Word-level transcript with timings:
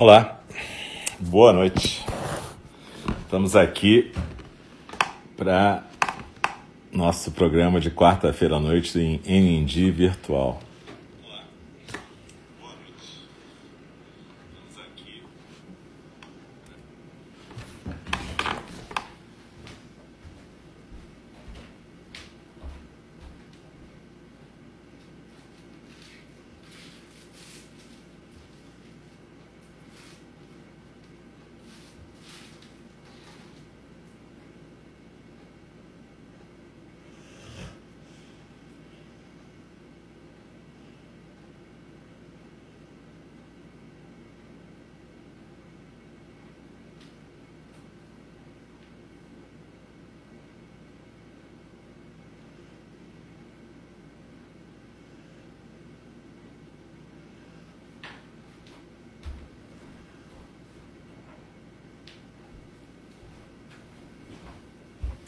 Olá, 0.00 0.38
boa 1.18 1.52
noite. 1.52 2.06
Estamos 3.24 3.56
aqui 3.56 4.12
para 5.36 5.82
nosso 6.92 7.32
programa 7.32 7.80
de 7.80 7.90
quarta-feira 7.90 8.58
à 8.58 8.60
noite 8.60 8.96
em 8.96 9.20
NND 9.26 9.90
Virtual. 9.90 10.60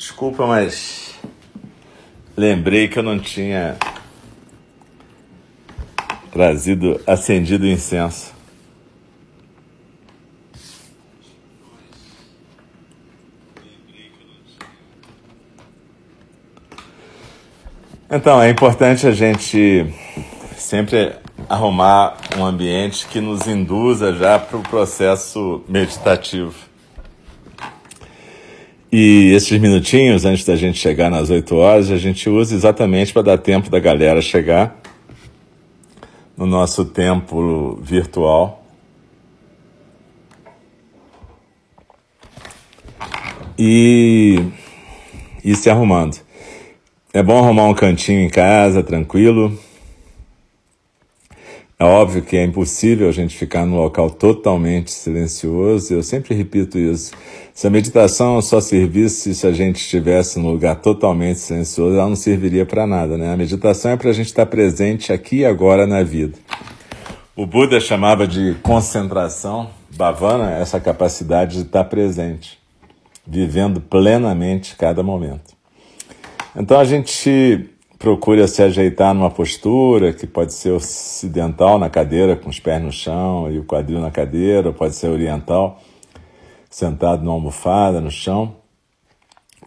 Desculpa, 0.01 0.47
mas 0.47 1.15
lembrei 2.35 2.89
que 2.89 2.99
eu 2.99 3.03
não 3.03 3.19
tinha 3.19 3.77
trazido, 6.33 6.99
acendido 7.07 7.67
incenso. 7.67 8.33
Então, 18.11 18.41
é 18.41 18.49
importante 18.49 19.07
a 19.07 19.13
gente 19.13 19.85
sempre 20.57 21.15
arrumar 21.47 22.17
um 22.39 22.47
ambiente 22.47 23.07
que 23.07 23.21
nos 23.21 23.47
induza 23.47 24.15
já 24.15 24.39
para 24.39 24.57
o 24.57 24.63
processo 24.63 25.63
meditativo. 25.69 26.70
E 28.93 29.33
esses 29.33 29.57
minutinhos 29.61 30.25
antes 30.25 30.45
da 30.45 30.57
gente 30.57 30.79
chegar 30.79 31.11
nas 31.11 31.31
8 31.31 31.55
horas, 31.55 31.91
a 31.91 31.97
gente 31.97 32.29
usa 32.29 32.55
exatamente 32.55 33.13
para 33.13 33.23
dar 33.23 33.39
tempo 33.39 33.71
da 33.71 33.79
galera 33.79 34.21
chegar 34.21 34.77
no 36.37 36.45
nosso 36.45 36.85
templo 36.85 37.79
virtual. 37.83 38.65
E 43.57 44.43
ir 45.45 45.55
se 45.55 45.71
arrumando. 45.71 46.17
É 47.13 47.23
bom 47.23 47.39
arrumar 47.39 47.69
um 47.69 47.75
cantinho 47.75 48.21
em 48.21 48.29
casa, 48.29 48.83
tranquilo 48.83 49.57
é 51.81 51.85
óbvio 51.85 52.21
que 52.21 52.37
é 52.37 52.45
impossível 52.45 53.09
a 53.09 53.13
gente 53.13 53.35
ficar 53.35 53.65
num 53.65 53.79
local 53.79 54.11
totalmente 54.11 54.91
silencioso, 54.91 55.95
eu 55.95 56.03
sempre 56.03 56.35
repito 56.35 56.79
isso. 56.79 57.13
Se 57.55 57.67
a 57.67 57.71
meditação 57.71 58.43
só 58.43 58.61
servisse 58.61 59.35
se 59.35 59.47
a 59.47 59.53
gente 59.53 59.77
estivesse 59.77 60.39
num 60.39 60.51
lugar 60.51 60.77
totalmente 60.77 61.39
silencioso, 61.39 61.97
ela 61.97 62.07
não 62.07 62.17
serviria 62.17 62.67
para 62.67 62.87
nada, 62.87 63.17
né? 63.17 63.33
A 63.33 63.37
meditação 63.37 63.93
é 63.93 63.97
para 63.97 64.11
a 64.11 64.13
gente 64.13 64.27
estar 64.27 64.45
presente 64.45 65.11
aqui 65.11 65.37
e 65.37 65.45
agora 65.47 65.87
na 65.87 66.03
vida. 66.03 66.37
O 67.35 67.47
Buda 67.47 67.81
chamava 67.81 68.27
de 68.27 68.57
concentração, 68.63 69.71
bhavana, 69.97 70.51
essa 70.51 70.79
capacidade 70.79 71.57
de 71.57 71.63
estar 71.63 71.85
presente, 71.85 72.59
vivendo 73.27 73.81
plenamente 73.81 74.77
cada 74.77 75.03
momento. 75.03 75.57
Então 76.55 76.79
a 76.79 76.85
gente 76.85 77.70
procure 78.01 78.49
se 78.49 78.63
ajeitar 78.63 79.13
numa 79.13 79.31
postura 79.31 80.15
que 80.15 80.27
pode 80.27 80.55
ser 80.55 80.71
ocidental 80.71 81.79
na 81.79 81.91
cadeira, 81.91 82.35
com 82.35 82.49
os 82.49 82.59
pés 82.59 82.83
no 82.83 82.91
chão 82.91 83.53
e 83.53 83.59
o 83.59 83.65
quadril 83.65 84.01
na 84.01 84.11
cadeira, 84.11 84.73
pode 84.73 84.95
ser 84.95 85.09
oriental, 85.09 85.83
sentado 86.71 87.23
numa 87.23 87.35
almofada 87.35 88.01
no 88.01 88.11
chão. 88.11 88.57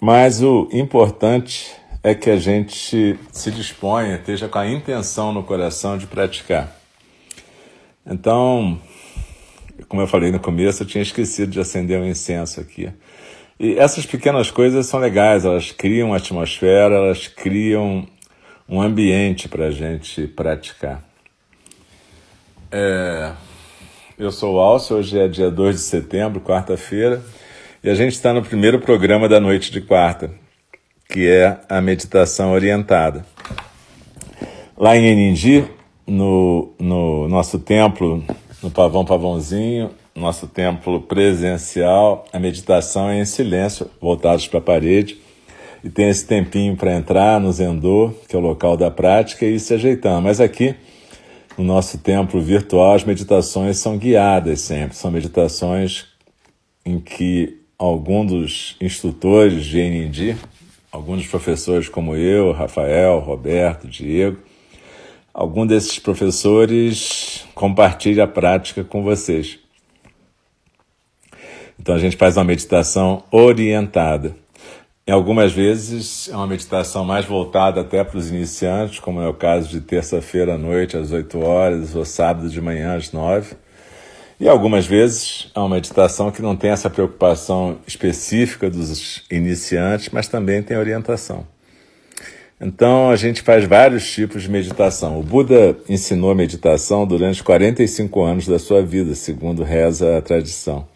Mas 0.01 0.41
o 0.41 0.67
importante 0.73 1.75
é 2.01 2.15
que 2.15 2.27
a 2.31 2.35
gente 2.35 3.19
se 3.31 3.51
disponha, 3.51 4.15
esteja 4.15 4.49
com 4.49 4.57
a 4.57 4.67
intenção 4.67 5.31
no 5.31 5.43
coração 5.43 5.95
de 5.95 6.07
praticar. 6.07 6.75
Então, 8.03 8.81
como 9.87 10.01
eu 10.01 10.07
falei 10.07 10.31
no 10.31 10.39
começo, 10.39 10.81
eu 10.81 10.87
tinha 10.87 11.03
esquecido 11.03 11.51
de 11.51 11.59
acender 11.59 12.01
um 12.01 12.05
incenso 12.05 12.59
aqui. 12.59 12.91
E 13.59 13.77
essas 13.77 14.07
pequenas 14.07 14.49
coisas 14.49 14.87
são 14.87 14.99
legais, 14.99 15.45
elas 15.45 15.71
criam 15.71 16.15
atmosfera, 16.15 16.95
elas 16.95 17.27
criam 17.27 18.07
um 18.67 18.81
ambiente 18.81 19.49
para 19.49 19.65
a 19.65 19.71
gente 19.71 20.27
praticar. 20.27 21.03
É, 22.71 23.31
eu 24.17 24.31
sou 24.31 24.55
o 24.55 24.59
Alcio, 24.59 24.97
hoje 24.97 25.19
é 25.19 25.27
dia 25.27 25.51
2 25.51 25.75
de 25.75 25.81
setembro, 25.81 26.41
quarta-feira, 26.41 27.21
e 27.83 27.89
a 27.89 27.95
gente 27.95 28.13
está 28.13 28.33
no 28.33 28.41
primeiro 28.41 28.79
programa 28.79 29.27
da 29.27 29.39
noite 29.39 29.71
de 29.71 29.81
quarta, 29.81 30.31
que 31.09 31.27
é 31.27 31.59
a 31.69 31.81
meditação 31.81 32.51
orientada. 32.51 33.25
Lá 34.77 34.97
em 34.97 35.05
Enindi, 35.05 35.65
no, 36.07 36.73
no 36.79 37.27
nosso 37.27 37.59
templo, 37.59 38.23
no 38.61 38.71
Pavão 38.71 39.05
Pavãozinho, 39.05 39.91
nosso 40.15 40.47
templo 40.47 41.01
presencial, 41.01 42.25
a 42.31 42.39
meditação 42.39 43.09
é 43.09 43.19
em 43.19 43.25
silêncio, 43.25 43.89
voltados 43.99 44.47
para 44.47 44.59
a 44.59 44.61
parede 44.61 45.21
e 45.83 45.89
tem 45.89 46.09
esse 46.09 46.25
tempinho 46.25 46.77
para 46.77 46.95
entrar 46.95 47.39
no 47.41 47.51
Zendô, 47.51 48.13
que 48.29 48.35
é 48.35 48.39
o 48.39 48.41
local 48.41 48.77
da 48.77 48.89
prática, 48.89 49.45
e 49.45 49.59
se 49.59 49.73
ajeitando. 49.73 50.21
Mas 50.21 50.39
aqui, 50.39 50.75
no 51.57 51.63
nosso 51.63 51.97
templo 51.97 52.41
virtual, 52.41 52.95
as 52.95 53.03
meditações 53.03 53.77
são 53.77 53.97
guiadas 53.97 54.61
sempre. 54.61 54.95
São 54.95 55.11
meditações 55.11 56.05
em 56.85 56.99
que 56.99 57.59
algum 57.77 58.25
dos 58.25 58.77
instrutores 58.79 59.65
de 59.65 59.77
NND, 59.77 60.37
alguns 60.89 61.17
dos 61.17 61.27
professores 61.27 61.89
como 61.89 62.15
eu, 62.15 62.53
Rafael, 62.53 63.19
Roberto, 63.19 63.85
Diego, 63.85 64.37
algum 65.33 65.67
desses 65.67 65.99
professores 65.99 67.45
compartilha 67.53 68.23
a 68.23 68.27
prática 68.27 68.85
com 68.85 69.03
vocês. 69.03 69.59
Então 71.77 71.95
a 71.95 71.99
gente 71.99 72.15
faz 72.15 72.37
uma 72.37 72.45
meditação 72.45 73.23
orientada. 73.29 74.42
Em 75.05 75.11
algumas 75.11 75.51
vezes 75.51 76.29
é 76.29 76.35
uma 76.35 76.47
meditação 76.47 77.03
mais 77.03 77.25
voltada 77.25 77.81
até 77.81 78.01
para 78.05 78.17
os 78.17 78.29
iniciantes, 78.29 78.99
como 78.99 79.19
é 79.19 79.27
o 79.27 79.33
caso 79.33 79.67
de 79.67 79.81
terça-feira 79.81 80.53
à 80.53 80.57
noite 80.57 80.95
às 80.95 81.11
8 81.11 81.39
horas 81.41 81.93
ou 81.93 82.05
sábado 82.05 82.49
de 82.49 82.61
manhã 82.61 82.95
às 82.95 83.11
9. 83.11 83.53
E 84.39 84.47
algumas 84.47 84.85
vezes 84.85 85.51
é 85.53 85.59
uma 85.59 85.75
meditação 85.75 86.31
que 86.31 86.41
não 86.41 86.55
tem 86.55 86.71
essa 86.71 86.89
preocupação 86.89 87.79
específica 87.85 88.69
dos 88.69 89.25
iniciantes, 89.29 90.07
mas 90.09 90.29
também 90.29 90.63
tem 90.63 90.77
orientação. 90.77 91.45
Então 92.61 93.09
a 93.09 93.17
gente 93.17 93.41
faz 93.41 93.65
vários 93.65 94.09
tipos 94.09 94.43
de 94.43 94.49
meditação. 94.49 95.19
O 95.19 95.23
Buda 95.23 95.75
ensinou 95.89 96.33
meditação 96.33 97.05
durante 97.05 97.43
45 97.43 98.23
anos 98.23 98.47
da 98.47 98.57
sua 98.57 98.81
vida, 98.81 99.13
segundo 99.15 99.63
reza 99.63 100.17
a 100.17 100.21
tradição. 100.21 100.87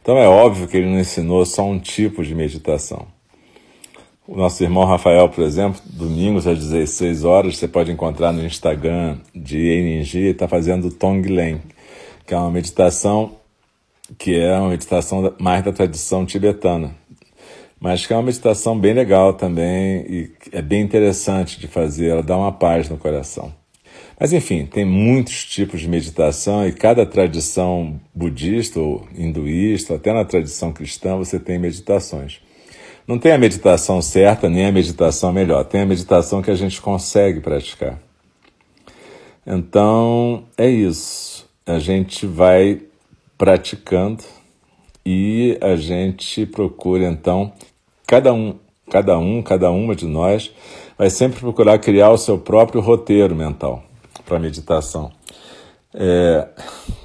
Então 0.00 0.16
é 0.16 0.28
óbvio 0.28 0.68
que 0.68 0.76
ele 0.76 0.86
não 0.86 1.00
ensinou 1.00 1.44
só 1.44 1.64
um 1.64 1.80
tipo 1.80 2.22
de 2.22 2.36
meditação. 2.36 3.17
O 4.30 4.36
nosso 4.36 4.62
irmão 4.62 4.84
Rafael, 4.84 5.26
por 5.30 5.42
exemplo, 5.42 5.80
domingos 5.86 6.46
às 6.46 6.58
16 6.58 7.24
horas, 7.24 7.56
você 7.56 7.66
pode 7.66 7.90
encontrar 7.90 8.30
no 8.30 8.44
Instagram 8.44 9.16
de 9.34 9.58
Eningi, 9.58 10.18
está 10.26 10.46
fazendo 10.46 10.90
Tonglen, 10.90 11.62
que 12.26 12.34
é 12.34 12.36
uma 12.36 12.50
meditação 12.50 13.36
que 14.18 14.38
é 14.38 14.52
uma 14.58 14.68
meditação 14.68 15.34
mais 15.40 15.64
da 15.64 15.72
tradição 15.72 16.26
tibetana, 16.26 16.94
mas 17.80 18.04
que 18.04 18.12
é 18.12 18.16
uma 18.16 18.22
meditação 18.22 18.78
bem 18.78 18.92
legal 18.92 19.32
também 19.32 20.04
e 20.06 20.30
é 20.52 20.60
bem 20.60 20.82
interessante 20.82 21.58
de 21.58 21.66
fazer, 21.66 22.08
ela 22.08 22.22
dá 22.22 22.36
uma 22.36 22.52
paz 22.52 22.86
no 22.90 22.98
coração. 22.98 23.50
Mas 24.20 24.34
enfim, 24.34 24.66
tem 24.66 24.84
muitos 24.84 25.42
tipos 25.46 25.80
de 25.80 25.88
meditação 25.88 26.68
e 26.68 26.72
cada 26.72 27.06
tradição 27.06 27.98
budista 28.14 28.78
ou 28.78 29.08
hinduísta, 29.16 29.94
até 29.94 30.12
na 30.12 30.26
tradição 30.26 30.70
cristã, 30.70 31.16
você 31.16 31.38
tem 31.40 31.58
meditações. 31.58 32.46
Não 33.08 33.18
tem 33.18 33.32
a 33.32 33.38
meditação 33.38 34.02
certa 34.02 34.50
nem 34.50 34.66
a 34.66 34.72
meditação 34.72 35.32
melhor, 35.32 35.64
tem 35.64 35.80
a 35.80 35.86
meditação 35.86 36.42
que 36.42 36.50
a 36.50 36.54
gente 36.54 36.78
consegue 36.78 37.40
praticar. 37.40 37.98
Então, 39.46 40.44
é 40.58 40.68
isso. 40.68 41.48
A 41.64 41.78
gente 41.78 42.26
vai 42.26 42.82
praticando 43.38 44.22
e 45.06 45.56
a 45.62 45.74
gente 45.74 46.44
procura 46.44 47.04
então 47.04 47.50
cada 48.06 48.30
um, 48.34 48.58
cada 48.90 49.18
um, 49.18 49.42
cada 49.42 49.70
uma 49.70 49.96
de 49.96 50.04
nós 50.04 50.52
vai 50.98 51.08
sempre 51.08 51.40
procurar 51.40 51.78
criar 51.78 52.10
o 52.10 52.18
seu 52.18 52.36
próprio 52.36 52.82
roteiro 52.82 53.34
mental 53.34 53.82
para 54.26 54.38
meditação. 54.38 55.10
É, 55.94 56.46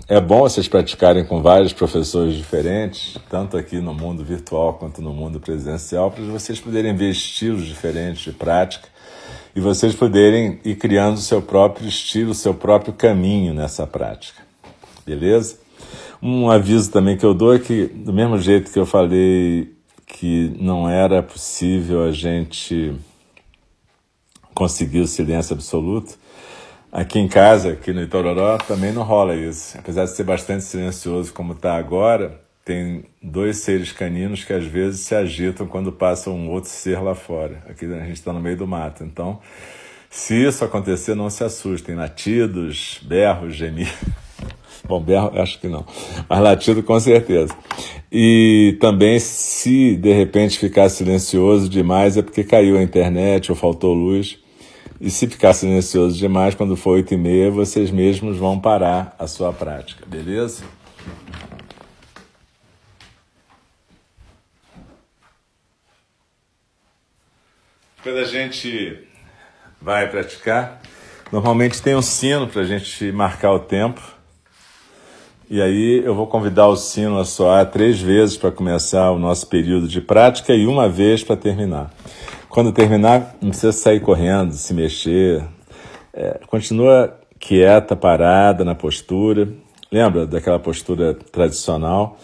é 0.08 0.20
bom 0.20 0.40
vocês 0.40 0.68
praticarem 0.68 1.24
com 1.24 1.42
vários 1.42 1.72
professores 1.72 2.36
diferentes, 2.36 3.18
tanto 3.30 3.56
aqui 3.56 3.78
no 3.78 3.94
mundo 3.94 4.24
virtual 4.24 4.74
quanto 4.74 5.02
no 5.02 5.14
mundo 5.14 5.40
presencial, 5.40 6.12
para 6.12 6.24
vocês 6.26 6.60
poderem 6.60 6.94
ver 6.96 7.10
estilos 7.10 7.66
diferentes 7.66 8.24
de 8.24 8.32
prática 8.34 8.88
e 9.56 9.62
vocês 9.62 9.96
poderem 9.96 10.60
ir 10.66 10.76
criando 10.76 11.16
o 11.16 11.22
seu 11.22 11.42
próprio 11.42 11.88
estilo, 11.88 12.32
o 12.32 12.36
seu 12.36 12.54
próprio 12.54 12.94
caminho 12.94 13.54
nessa 13.54 13.88
prática. 13.88 14.42
Beleza? 15.06 15.58
Um 16.22 16.50
aviso 16.50 16.92
também 16.92 17.18
que 17.18 17.26
eu 17.26 17.34
dou 17.34 17.54
é 17.54 17.60
que, 17.60 17.86
do 17.86 18.12
mesmo 18.12 18.38
jeito 18.38 18.72
que 18.72 18.80
eu 18.80 18.86
falei 18.86 19.74
que 20.06 20.54
não 20.60 20.88
era 20.88 21.24
possível 21.24 22.04
a 22.04 22.12
gente 22.12 22.94
conseguir 24.54 25.00
o 25.00 25.08
silêncio 25.08 25.54
absoluto, 25.54 26.18
aqui 26.94 27.18
em 27.18 27.28
casa, 27.28 27.72
aqui 27.72 27.92
no 27.92 28.04
Itororó, 28.04 28.60
também 28.60 28.94
não 28.94 29.02
rola 29.02 29.36
isso. 29.36 29.76
Apesar 29.80 30.06
de 30.06 30.12
ser 30.12 30.24
bastante 30.24 30.64
silencioso 30.64 31.34
como 31.34 31.54
está 31.54 31.76
agora, 31.76 32.40
tem 32.64 33.06
dois 33.22 33.58
seres 33.58 33.92
caninos 33.92 34.44
que 34.44 34.54
às 34.54 34.64
vezes 34.64 35.02
se 35.02 35.16
agitam 35.16 35.66
quando 35.66 35.92
passa 35.92 36.30
um 36.30 36.52
outro 36.52 36.70
ser 36.70 37.02
lá 37.02 37.16
fora. 37.16 37.64
Aqui 37.68 37.86
a 37.86 38.00
gente 38.06 38.14
está 38.14 38.32
no 38.32 38.40
meio 38.40 38.56
do 38.56 38.68
mato. 38.68 39.04
Então, 39.04 39.40
se 40.08 40.36
isso 40.36 40.64
acontecer, 40.64 41.16
não 41.16 41.32
se 41.32 41.44
assustem. 41.44 41.96
Latidos, 41.96 43.00
berros, 43.02 43.56
gemidos. 43.56 43.92
Bom, 44.86 45.02
berro 45.02 45.32
acho 45.40 45.60
que 45.62 45.68
não, 45.70 45.86
mas 46.28 46.40
latido 46.42 46.84
com 46.84 47.00
certeza. 47.00 47.56
E 48.12 48.78
também, 48.82 49.18
se 49.18 49.96
de 49.96 50.12
repente 50.12 50.60
ficar 50.60 50.90
silencioso 50.90 51.70
demais, 51.70 52.18
é 52.18 52.22
porque 52.22 52.44
caiu 52.44 52.78
a 52.78 52.84
internet 52.84 53.50
ou 53.50 53.56
faltou 53.56 53.94
luz. 53.94 54.43
E 55.00 55.10
se 55.10 55.28
ficar 55.28 55.54
silencioso 55.54 56.18
demais, 56.18 56.56
quando 56.56 56.76
for 56.76 56.92
oito 56.92 57.14
e 57.14 57.18
meia, 57.18 57.52
vocês 57.52 57.92
mesmos 57.92 58.38
vão 58.38 58.60
parar 58.60 59.16
a 59.20 59.28
sua 59.28 59.52
prática, 59.52 60.06
beleza? 60.06 60.64
Quando 68.02 68.18
a 68.18 68.26
gente 68.26 69.08
vai 69.82 70.10
praticar, 70.10 70.82
normalmente 71.32 71.82
tem 71.82 71.96
um 71.96 72.02
sino 72.02 72.48
para 72.48 72.62
a 72.62 72.66
gente 72.66 73.12
marcar 73.12 73.54
o 73.54 73.60
tempo. 73.60 74.02
E 75.50 75.62
aí 75.62 76.02
eu 76.04 76.14
vou 76.16 76.28
convidar 76.28 76.68
o 76.68 76.76
sino 76.76 77.20
a 77.20 77.26
soar 77.26 77.66
três 77.70 78.02
vezes 78.02 78.36
para 78.36 78.52
começar 78.52 79.12
o 79.12 79.20
nosso 79.20 79.48
período 79.48 79.88
de 79.88 80.02
prática 80.02 80.54
e 80.54 80.66
uma 80.66 80.90
vez 80.90 81.24
para 81.24 81.38
terminar. 81.38 81.94
Quando 82.54 82.72
terminar, 82.72 83.36
não 83.42 83.50
precisa 83.50 83.72
sair 83.72 84.00
correndo, 84.00 84.54
se 84.54 84.76
mexer. 84.76 85.44
É, 86.14 86.40
continua 86.46 87.20
quieta, 87.40 87.96
parada 87.96 88.64
na 88.64 88.76
postura. 88.76 89.50
Lembra 89.92 90.28
daquela 90.28 90.60
postura 90.60 91.16
tradicional? 91.16 92.20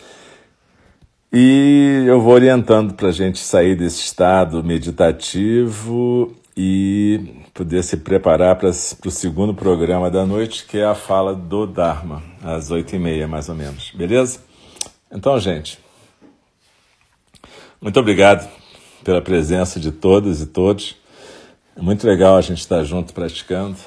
E 1.34 2.04
eu 2.06 2.22
vou 2.22 2.34
orientando 2.34 2.94
para 2.94 3.08
a 3.08 3.12
gente 3.12 3.40
sair 3.40 3.76
desse 3.76 4.02
estado 4.02 4.64
meditativo 4.64 6.32
e 6.56 7.44
poder 7.52 7.82
se 7.82 7.98
preparar 7.98 8.56
para 8.56 8.70
o 8.70 9.12
segundo 9.12 9.56
programa 9.56 10.12
da 10.12 10.28
noite, 10.28 10.64
que 10.68 10.78
é 10.78 10.86
a 10.86 10.94
fala 10.94 11.34
do 11.34 11.66
Dharma, 11.66 12.22
às 12.44 12.70
oito 12.70 12.96
e 12.96 13.00
meia, 13.00 13.28
mais 13.28 13.50
ou 13.50 13.56
menos. 13.56 13.90
Beleza? 13.96 14.42
Então, 15.12 15.40
gente, 15.40 15.80
muito 17.82 18.00
obrigado 18.00 18.48
pela 19.04 19.22
presença 19.22 19.80
de 19.80 19.92
todas 19.92 20.42
e 20.42 20.48
todos. 20.48 20.96
É 21.76 21.82
muito 21.82 22.06
legal 22.06 22.36
a 22.38 22.42
gente 22.42 22.60
estar 22.60 22.84
junto 22.84 23.14
praticando. 23.14 23.78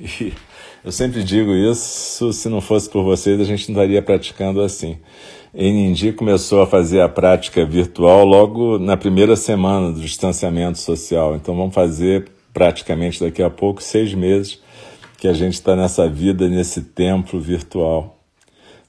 E 0.00 0.32
eu 0.84 0.90
sempre 0.90 1.22
digo 1.22 1.54
isso, 1.54 2.32
se 2.32 2.48
não 2.48 2.60
fosse 2.60 2.90
por 2.90 3.04
vocês, 3.04 3.40
a 3.40 3.44
gente 3.44 3.70
não 3.70 3.80
estaria 3.80 4.02
praticando 4.02 4.60
assim. 4.60 4.98
Enindi 5.54 6.12
começou 6.12 6.62
a 6.62 6.66
fazer 6.66 7.02
a 7.02 7.08
prática 7.08 7.64
virtual 7.64 8.24
logo 8.24 8.78
na 8.78 8.96
primeira 8.96 9.36
semana 9.36 9.92
do 9.92 10.00
distanciamento 10.00 10.78
social. 10.78 11.36
Então 11.36 11.54
vamos 11.54 11.74
fazer 11.74 12.30
praticamente 12.52 13.20
daqui 13.20 13.42
a 13.42 13.50
pouco 13.50 13.82
seis 13.82 14.14
meses 14.14 14.60
que 15.18 15.28
a 15.28 15.32
gente 15.32 15.54
está 15.54 15.76
nessa 15.76 16.08
vida, 16.08 16.48
nesse 16.48 16.80
templo 16.82 17.38
virtual. 17.38 18.18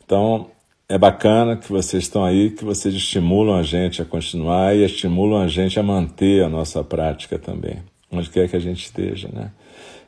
Então 0.03 0.47
é 0.93 0.97
bacana 0.99 1.57
que 1.57 1.71
vocês 1.71 2.03
estão 2.03 2.23
aí, 2.23 2.51
que 2.51 2.63
vocês 2.63 2.93
estimulam 2.93 3.57
a 3.57 3.63
gente 3.63 3.99
a 3.99 4.05
continuar 4.05 4.75
e 4.75 4.85
estimulam 4.85 5.41
a 5.41 5.47
gente 5.47 5.79
a 5.79 5.83
manter 5.83 6.43
a 6.43 6.49
nossa 6.49 6.83
prática 6.83 7.39
também, 7.39 7.81
onde 8.11 8.29
quer 8.29 8.47
que 8.47 8.55
a 8.55 8.59
gente 8.59 8.85
esteja, 8.85 9.27
né? 9.33 9.49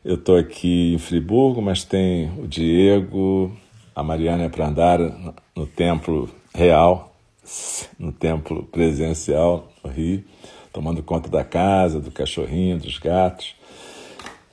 Eu 0.03 0.13
estou 0.13 0.37
aqui 0.37 0.93
em 0.93 0.99
Friburgo, 0.99 1.59
mas 1.59 1.83
tem 1.83 2.29
o 2.37 2.47
Diego, 2.47 3.51
a 3.95 4.03
Mariana 4.03 4.47
Prandara 4.47 5.15
no 5.55 5.65
templo 5.65 6.29
real 6.53 7.15
no 7.97 8.11
templo 8.11 8.61
presencial 8.71 9.67
no 9.83 9.89
Rio, 9.89 10.23
tomando 10.71 11.01
conta 11.01 11.27
da 11.27 11.43
casa, 11.43 11.99
do 11.99 12.11
cachorrinho, 12.11 12.77
dos 12.77 12.99
gatos. 12.99 13.55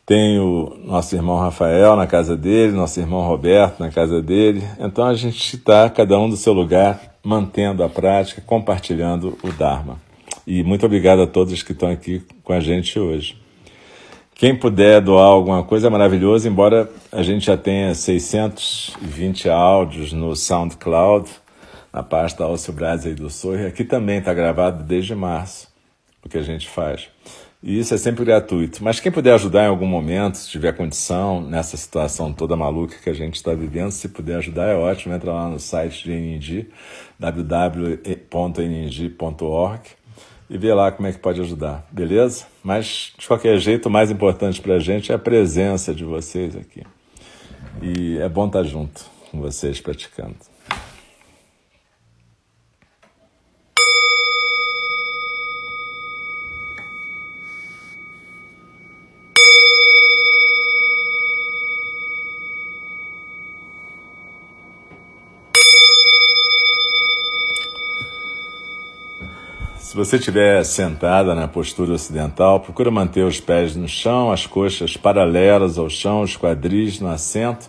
Tem 0.04 0.38
o 0.38 0.76
nosso 0.84 1.14
irmão 1.14 1.38
Rafael 1.38 1.94
na 1.94 2.06
casa 2.06 2.36
dele, 2.36 2.72
nosso 2.72 2.98
irmão 2.98 3.22
Roberto 3.22 3.78
na 3.78 3.90
casa 3.90 4.20
dele. 4.20 4.62
Então 4.78 5.04
a 5.04 5.14
gente 5.14 5.56
está, 5.56 5.88
cada 5.88 6.18
um 6.18 6.28
do 6.28 6.36
seu 6.36 6.52
lugar, 6.52 7.16
mantendo 7.22 7.84
a 7.84 7.88
prática, 7.88 8.42
compartilhando 8.44 9.38
o 9.42 9.52
Dharma. 9.52 10.00
E 10.44 10.64
muito 10.64 10.84
obrigado 10.84 11.22
a 11.22 11.26
todos 11.26 11.62
que 11.62 11.72
estão 11.72 11.88
aqui 11.88 12.20
com 12.42 12.52
a 12.52 12.58
gente 12.58 12.98
hoje. 12.98 13.40
Quem 14.34 14.56
puder 14.56 15.00
doar 15.00 15.26
alguma 15.26 15.62
coisa 15.62 15.86
é 15.86 15.90
maravilhoso, 15.90 16.48
embora 16.48 16.90
a 17.12 17.22
gente 17.22 17.46
já 17.46 17.56
tenha 17.56 17.94
620 17.94 19.48
áudios 19.48 20.12
no 20.12 20.34
SoundCloud 20.34 21.30
na 21.92 22.02
pasta 22.02 22.42
Alcio 22.42 22.72
Brasil 22.72 23.14
do 23.14 23.30
Sorri. 23.30 23.66
Aqui 23.66 23.84
também 23.84 24.18
está 24.18 24.34
gravado 24.34 24.82
desde 24.82 25.14
março 25.14 25.68
o 26.24 26.28
que 26.28 26.38
a 26.38 26.42
gente 26.42 26.68
faz. 26.68 27.11
E 27.62 27.78
isso 27.78 27.94
é 27.94 27.96
sempre 27.96 28.24
gratuito. 28.24 28.82
Mas 28.82 28.98
quem 28.98 29.12
puder 29.12 29.34
ajudar 29.34 29.64
em 29.64 29.68
algum 29.68 29.86
momento, 29.86 30.36
se 30.36 30.48
tiver 30.48 30.72
condição, 30.72 31.40
nessa 31.40 31.76
situação 31.76 32.32
toda 32.32 32.56
maluca 32.56 32.96
que 33.00 33.08
a 33.08 33.14
gente 33.14 33.36
está 33.36 33.54
vivendo, 33.54 33.92
se 33.92 34.08
puder 34.08 34.38
ajudar 34.38 34.66
é 34.66 34.74
ótimo. 34.74 35.14
Entra 35.14 35.32
lá 35.32 35.48
no 35.48 35.60
site 35.60 36.02
de 36.02 36.10
NNG, 36.10 36.68
www.nng.org 37.20 38.02
e 40.50 40.58
vê 40.58 40.74
lá 40.74 40.90
como 40.90 41.06
é 41.06 41.12
que 41.12 41.18
pode 41.18 41.40
ajudar, 41.40 41.86
beleza? 41.90 42.46
Mas, 42.64 43.12
de 43.16 43.26
qualquer 43.26 43.56
jeito, 43.58 43.86
o 43.86 43.90
mais 43.90 44.10
importante 44.10 44.60
para 44.60 44.74
a 44.74 44.78
gente 44.80 45.12
é 45.12 45.14
a 45.14 45.18
presença 45.18 45.94
de 45.94 46.04
vocês 46.04 46.56
aqui. 46.56 46.82
E 47.80 48.18
é 48.18 48.28
bom 48.28 48.48
estar 48.48 48.64
junto 48.64 49.04
com 49.30 49.40
vocês 49.40 49.80
praticando. 49.80 50.51
Se 69.92 69.98
você 69.98 70.16
estiver 70.16 70.64
sentada 70.64 71.34
na 71.34 71.46
postura 71.46 71.92
ocidental, 71.92 72.60
procura 72.60 72.90
manter 72.90 73.26
os 73.26 73.38
pés 73.38 73.76
no 73.76 73.86
chão, 73.86 74.32
as 74.32 74.46
coxas 74.46 74.96
paralelas 74.96 75.76
ao 75.76 75.90
chão, 75.90 76.22
os 76.22 76.34
quadris 76.34 76.98
no 76.98 77.10
assento 77.10 77.68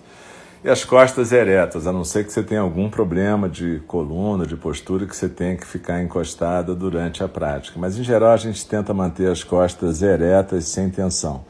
e 0.63 0.69
as 0.69 0.85
costas 0.85 1.33
eretas, 1.33 1.85
a 1.85 1.91
não 1.91 2.05
ser 2.05 2.23
que 2.23 2.31
você 2.31 2.41
tenha 2.41 2.61
algum 2.61 2.89
problema 2.89 3.49
de 3.49 3.81
coluna, 3.87 4.47
de 4.47 4.55
postura, 4.55 5.05
que 5.05 5.13
você 5.13 5.27
tenha 5.27 5.57
que 5.57 5.67
ficar 5.67 6.01
encostada 6.01 6.73
durante 6.73 7.21
a 7.21 7.27
prática. 7.27 7.77
Mas, 7.77 7.99
em 7.99 8.03
geral, 8.05 8.31
a 8.31 8.37
gente 8.37 8.65
tenta 8.65 8.93
manter 8.93 9.29
as 9.29 9.43
costas 9.43 10.01
eretas 10.01 10.63
sem 10.63 10.89
tensão. 10.89 11.43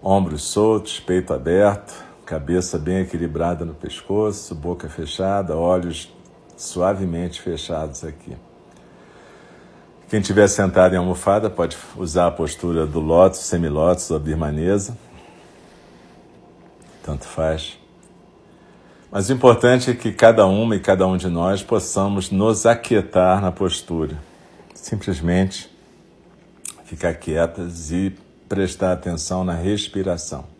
Ombros 0.00 0.44
soltos, 0.44 1.00
peito 1.00 1.34
aberto, 1.34 1.92
cabeça 2.24 2.78
bem 2.78 2.98
equilibrada 2.98 3.64
no 3.64 3.74
pescoço, 3.74 4.54
boca 4.54 4.88
fechada, 4.88 5.56
olhos 5.56 6.14
suavemente 6.56 7.40
fechados 7.40 8.04
aqui. 8.04 8.36
Quem 10.08 10.20
estiver 10.20 10.46
sentado 10.46 10.94
em 10.94 10.98
almofada 10.98 11.50
pode 11.50 11.76
usar 11.96 12.28
a 12.28 12.30
postura 12.30 12.86
do 12.86 13.00
lótus, 13.00 13.40
semilótus 13.40 14.08
ou 14.10 14.20
birmanesa. 14.20 14.96
Tanto 17.02 17.24
faz. 17.24 17.76
Mas 19.10 19.28
o 19.28 19.32
importante 19.32 19.90
é 19.90 19.94
que 19.94 20.12
cada 20.12 20.46
uma 20.46 20.76
e 20.76 20.80
cada 20.80 21.06
um 21.08 21.16
de 21.16 21.28
nós 21.28 21.62
possamos 21.62 22.30
nos 22.30 22.66
aquietar 22.66 23.40
na 23.40 23.50
postura. 23.50 24.16
Simplesmente 24.74 25.68
ficar 26.84 27.14
quietas 27.14 27.90
e 27.90 28.16
prestar 28.48 28.92
atenção 28.92 29.42
na 29.42 29.54
respiração. 29.54 30.55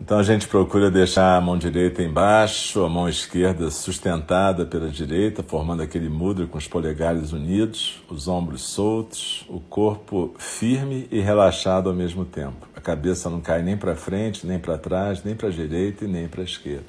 Então 0.00 0.18
a 0.18 0.22
gente 0.22 0.48
procura 0.48 0.90
deixar 0.90 1.36
a 1.36 1.40
mão 1.42 1.58
direita 1.58 2.02
embaixo, 2.02 2.82
a 2.82 2.88
mão 2.88 3.06
esquerda 3.06 3.70
sustentada 3.70 4.64
pela 4.64 4.88
direita, 4.88 5.42
formando 5.42 5.82
aquele 5.82 6.08
mudra 6.08 6.46
com 6.46 6.56
os 6.56 6.66
polegares 6.66 7.32
unidos, 7.32 8.02
os 8.08 8.26
ombros 8.26 8.62
soltos, 8.62 9.44
o 9.46 9.60
corpo 9.60 10.34
firme 10.38 11.06
e 11.12 11.20
relaxado 11.20 11.90
ao 11.90 11.94
mesmo 11.94 12.24
tempo. 12.24 12.66
A 12.74 12.80
cabeça 12.80 13.28
não 13.28 13.42
cai 13.42 13.62
nem 13.62 13.76
para 13.76 13.94
frente, 13.94 14.46
nem 14.46 14.58
para 14.58 14.78
trás, 14.78 15.22
nem 15.22 15.34
para 15.34 15.48
a 15.48 15.52
direita 15.52 16.06
e 16.06 16.08
nem 16.08 16.26
para 16.26 16.40
a 16.40 16.44
esquerda. 16.44 16.86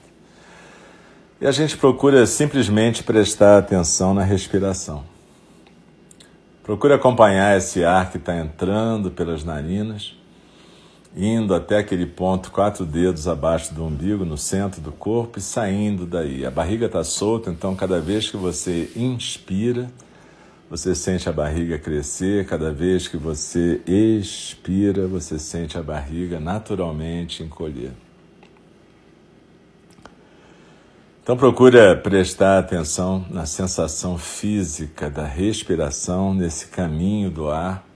E 1.41 1.46
a 1.46 1.51
gente 1.51 1.75
procura 1.75 2.25
simplesmente 2.25 3.03
prestar 3.03 3.58
atenção 3.58 4.13
na 4.13 4.24
respiração. 4.24 5.03
Procure 6.63 6.94
acompanhar 6.94 7.58
esse 7.58 7.84
ar 7.84 8.10
que 8.10 8.18
está 8.18 8.38
entrando 8.38 9.12
pelas 9.12 9.44
narinas 9.44 10.21
indo 11.15 11.53
até 11.53 11.77
aquele 11.77 12.06
ponto, 12.06 12.51
quatro 12.51 12.86
dedos 12.86 13.27
abaixo 13.27 13.74
do 13.74 13.84
umbigo, 13.84 14.24
no 14.24 14.38
centro 14.38 14.82
do 14.82 14.91
corpo 14.91 15.39
e 15.39 15.41
saindo 15.41 16.06
daí. 16.06 16.46
A 16.46 16.51
barriga 16.51 16.86
está 16.86 17.03
solta, 17.03 17.50
então 17.50 17.75
cada 17.75 18.00
vez 18.00 18.30
que 18.30 18.38
você 18.38 18.89
inspira, 18.96 19.89
você 20.70 20.96
sente 20.96 21.27
a 21.27 21.34
barriga 21.34 21.77
crescer, 21.77 22.46
cada 22.46 22.72
vez 22.72 23.08
que 23.08 23.18
você 23.18 23.82
expira, 23.86 25.06
você 25.06 25.38
sente 25.38 25.77
a 25.77 25.84
barriga 25.84 26.39
naturalmente 26.39 27.44
encolher. 27.44 27.91
Então 31.22 31.36
procura 31.38 31.96
prestar 31.96 32.58
atenção 32.58 33.25
na 33.30 33.46
sensação 33.46 34.18
física 34.18 35.10
da 35.10 35.25
respiração 35.25 36.34
nesse 36.34 36.68
caminho 36.68 37.30
do 37.30 37.50
ar 37.50 37.91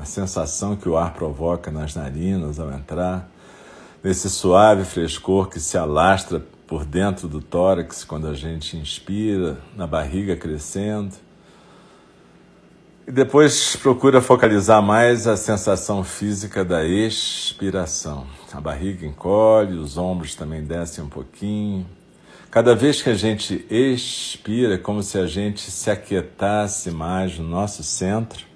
a 0.00 0.04
sensação 0.06 0.76
que 0.76 0.88
o 0.88 0.96
ar 0.96 1.12
provoca 1.12 1.70
nas 1.70 1.94
narinas 1.94 2.58
ao 2.58 2.72
entrar, 2.72 3.28
nesse 4.02 4.30
suave 4.30 4.84
frescor 4.84 5.50
que 5.50 5.60
se 5.60 5.76
alastra 5.76 6.42
por 6.66 6.86
dentro 6.86 7.28
do 7.28 7.42
tórax 7.42 8.02
quando 8.02 8.26
a 8.26 8.32
gente 8.32 8.78
inspira, 8.78 9.58
na 9.76 9.86
barriga 9.86 10.34
crescendo. 10.36 11.14
E 13.06 13.12
depois 13.12 13.76
procura 13.76 14.22
focalizar 14.22 14.80
mais 14.80 15.26
a 15.26 15.36
sensação 15.36 16.02
física 16.02 16.64
da 16.64 16.82
expiração. 16.82 18.26
A 18.54 18.60
barriga 18.60 19.04
encolhe, 19.04 19.76
os 19.76 19.98
ombros 19.98 20.34
também 20.34 20.64
descem 20.64 21.04
um 21.04 21.08
pouquinho. 21.08 21.86
Cada 22.50 22.74
vez 22.74 23.02
que 23.02 23.10
a 23.10 23.14
gente 23.14 23.66
expira, 23.68 24.74
é 24.74 24.78
como 24.78 25.02
se 25.02 25.18
a 25.18 25.26
gente 25.26 25.70
se 25.70 25.90
aquietasse 25.90 26.90
mais 26.90 27.38
no 27.38 27.46
nosso 27.46 27.84
centro 27.84 28.49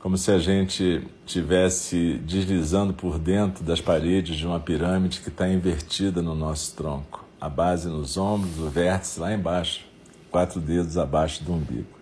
como 0.00 0.16
se 0.16 0.30
a 0.30 0.38
gente 0.38 1.06
tivesse 1.26 2.14
deslizando 2.24 2.94
por 2.94 3.18
dentro 3.18 3.62
das 3.62 3.82
paredes 3.82 4.36
de 4.36 4.46
uma 4.46 4.58
pirâmide 4.58 5.20
que 5.20 5.28
está 5.28 5.48
invertida 5.48 6.22
no 6.22 6.34
nosso 6.34 6.74
tronco. 6.74 7.24
A 7.38 7.50
base 7.50 7.88
nos 7.88 8.16
ombros, 8.16 8.58
o 8.58 8.70
vértice 8.70 9.20
lá 9.20 9.32
embaixo, 9.32 9.84
quatro 10.30 10.58
dedos 10.58 10.96
abaixo 10.96 11.44
do 11.44 11.52
umbigo. 11.52 11.98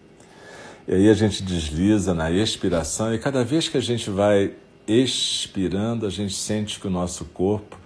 E 0.86 0.94
aí 0.94 1.10
a 1.10 1.14
gente 1.14 1.42
desliza 1.42 2.14
na 2.14 2.30
expiração 2.30 3.12
e 3.12 3.18
cada 3.18 3.44
vez 3.44 3.68
que 3.68 3.76
a 3.76 3.82
gente 3.82 4.08
vai 4.08 4.52
expirando, 4.86 6.06
a 6.06 6.10
gente 6.10 6.34
sente 6.34 6.78
que 6.78 6.86
o 6.86 6.90
nosso 6.90 7.24
corpo 7.26 7.76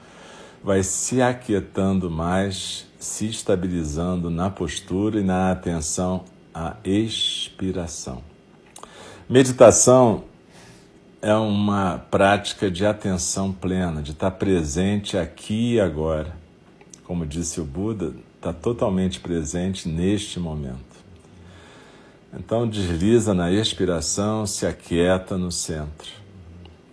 vai 0.62 0.82
se 0.82 1.20
aquietando 1.22 2.10
mais, 2.10 2.86
se 2.98 3.26
estabilizando 3.26 4.30
na 4.30 4.50
postura 4.50 5.18
e 5.18 5.24
na 5.24 5.50
atenção 5.50 6.24
à 6.54 6.76
expiração. 6.84 8.31
Meditação 9.32 10.24
é 11.22 11.34
uma 11.34 12.04
prática 12.10 12.70
de 12.70 12.84
atenção 12.84 13.50
plena, 13.50 14.02
de 14.02 14.10
estar 14.10 14.32
presente 14.32 15.16
aqui 15.16 15.76
e 15.76 15.80
agora. 15.80 16.36
Como 17.02 17.24
disse 17.24 17.58
o 17.58 17.64
Buda, 17.64 18.12
está 18.36 18.52
totalmente 18.52 19.20
presente 19.20 19.88
neste 19.88 20.38
momento. 20.38 20.76
Então 22.38 22.68
desliza 22.68 23.32
na 23.32 23.50
expiração, 23.50 24.44
se 24.44 24.66
aquieta 24.66 25.38
no 25.38 25.50
centro. 25.50 26.10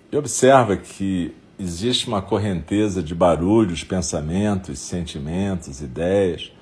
E 0.09 0.15
observa 0.15 0.77
que 0.77 1.35
existe 1.59 2.07
uma 2.07 2.21
correnteza 2.21 3.03
de 3.03 3.13
barulhos, 3.13 3.83
pensamentos, 3.83 4.79
sentimentos, 4.79 5.81
ideias. 5.81 6.53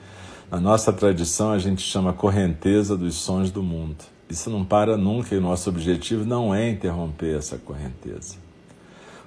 Na 0.49 0.59
nossa 0.59 0.91
tradição 0.91 1.51
a 1.51 1.59
gente 1.59 1.83
chama 1.83 2.13
correnteza 2.13 2.97
dos 2.97 3.13
sons 3.13 3.51
do 3.51 3.61
mundo. 3.61 4.16
Isso 4.29 4.49
não 4.49 4.63
para 4.65 4.97
nunca 4.97 5.35
e 5.35 5.39
nosso 5.39 5.69
objetivo 5.69 6.25
não 6.25 6.53
é 6.53 6.69
interromper 6.69 7.37
essa 7.37 7.57
correnteza. 7.57 8.35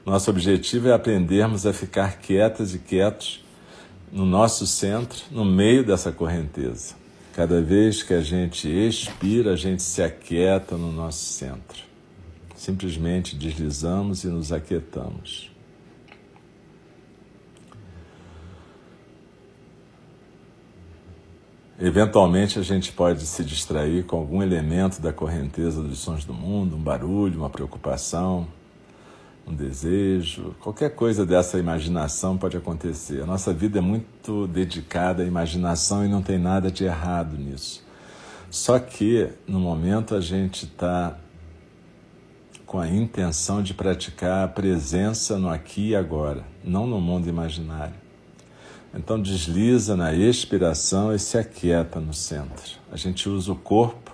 Nosso 0.05 0.31
objetivo 0.31 0.89
é 0.89 0.93
aprendermos 0.93 1.67
a 1.67 1.73
ficar 1.73 2.19
quietas 2.19 2.75
e 2.75 2.79
quietos 2.79 3.45
no 4.13 4.27
nosso 4.27 4.67
centro, 4.67 5.23
no 5.31 5.45
meio 5.45 5.85
dessa 5.85 6.11
correnteza. 6.11 6.95
Cada 7.35 7.61
vez 7.63 8.03
que 8.03 8.13
a 8.13 8.21
gente 8.21 8.69
expira, 8.69 9.53
a 9.53 9.57
gente 9.57 9.83
se 9.83 10.03
aquieta 10.03 10.77
no 10.77 10.91
nosso 10.93 11.25
centro. 11.25 11.85
Simplesmente 12.57 13.37
deslizamos 13.37 14.25
e 14.25 14.27
nos 14.27 14.53
aquietamos. 14.53 15.50
Eventualmente 21.83 22.59
a 22.59 22.63
gente 22.63 22.93
pode 22.93 23.25
se 23.25 23.43
distrair 23.43 24.05
com 24.05 24.19
algum 24.19 24.43
elemento 24.43 25.01
da 25.01 25.15
correnteza 25.15 25.83
dos 25.83 25.99
sons 26.01 26.27
do 26.27 26.35
mundo, 26.35 26.77
um 26.77 26.79
barulho, 26.79 27.39
uma 27.39 27.49
preocupação, 27.49 28.47
um 29.49 29.55
desejo, 29.55 30.55
qualquer 30.61 30.95
coisa 30.95 31.25
dessa 31.25 31.59
imaginação 31.59 32.37
pode 32.37 32.55
acontecer. 32.55 33.23
A 33.23 33.27
nossa 33.27 33.55
vida 33.55 33.79
é 33.79 33.81
muito 33.81 34.47
dedicada 34.47 35.23
à 35.23 35.27
imaginação 35.27 36.05
e 36.05 36.09
não 36.09 36.21
tem 36.21 36.39
nada 36.39 36.71
de 36.71 36.85
errado 36.85 37.35
nisso. 37.39 37.83
Só 38.51 38.79
que 38.79 39.31
no 39.49 39.59
momento 39.59 40.15
a 40.15 40.21
gente 40.21 40.67
está 40.67 41.17
com 42.67 42.79
a 42.79 42.89
intenção 42.89 43.63
de 43.63 43.73
praticar 43.73 44.45
a 44.45 44.49
presença 44.49 45.39
no 45.39 45.49
aqui 45.49 45.89
e 45.89 45.97
agora, 45.97 46.45
não 46.63 46.87
no 46.87 47.01
mundo 47.01 47.27
imaginário. 47.27 48.10
Então 48.93 49.21
desliza 49.21 49.97
na 49.97 50.13
expiração 50.13 51.15
e 51.15 51.19
se 51.19 51.39
aquieta 51.39 52.01
no 52.01 52.13
centro. 52.13 52.79
A 52.91 52.97
gente 52.97 53.29
usa 53.29 53.53
o 53.53 53.57
corpo 53.57 54.11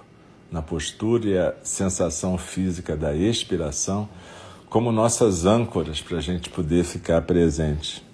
na 0.50 0.60
postura 0.60 1.28
e 1.28 1.38
a 1.38 1.54
sensação 1.62 2.36
física 2.36 2.96
da 2.96 3.14
expiração 3.14 4.08
como 4.68 4.92
nossas 4.92 5.46
âncoras 5.46 6.02
para 6.02 6.18
a 6.18 6.20
gente 6.20 6.50
poder 6.50 6.84
ficar 6.84 7.22
presente. 7.22 8.04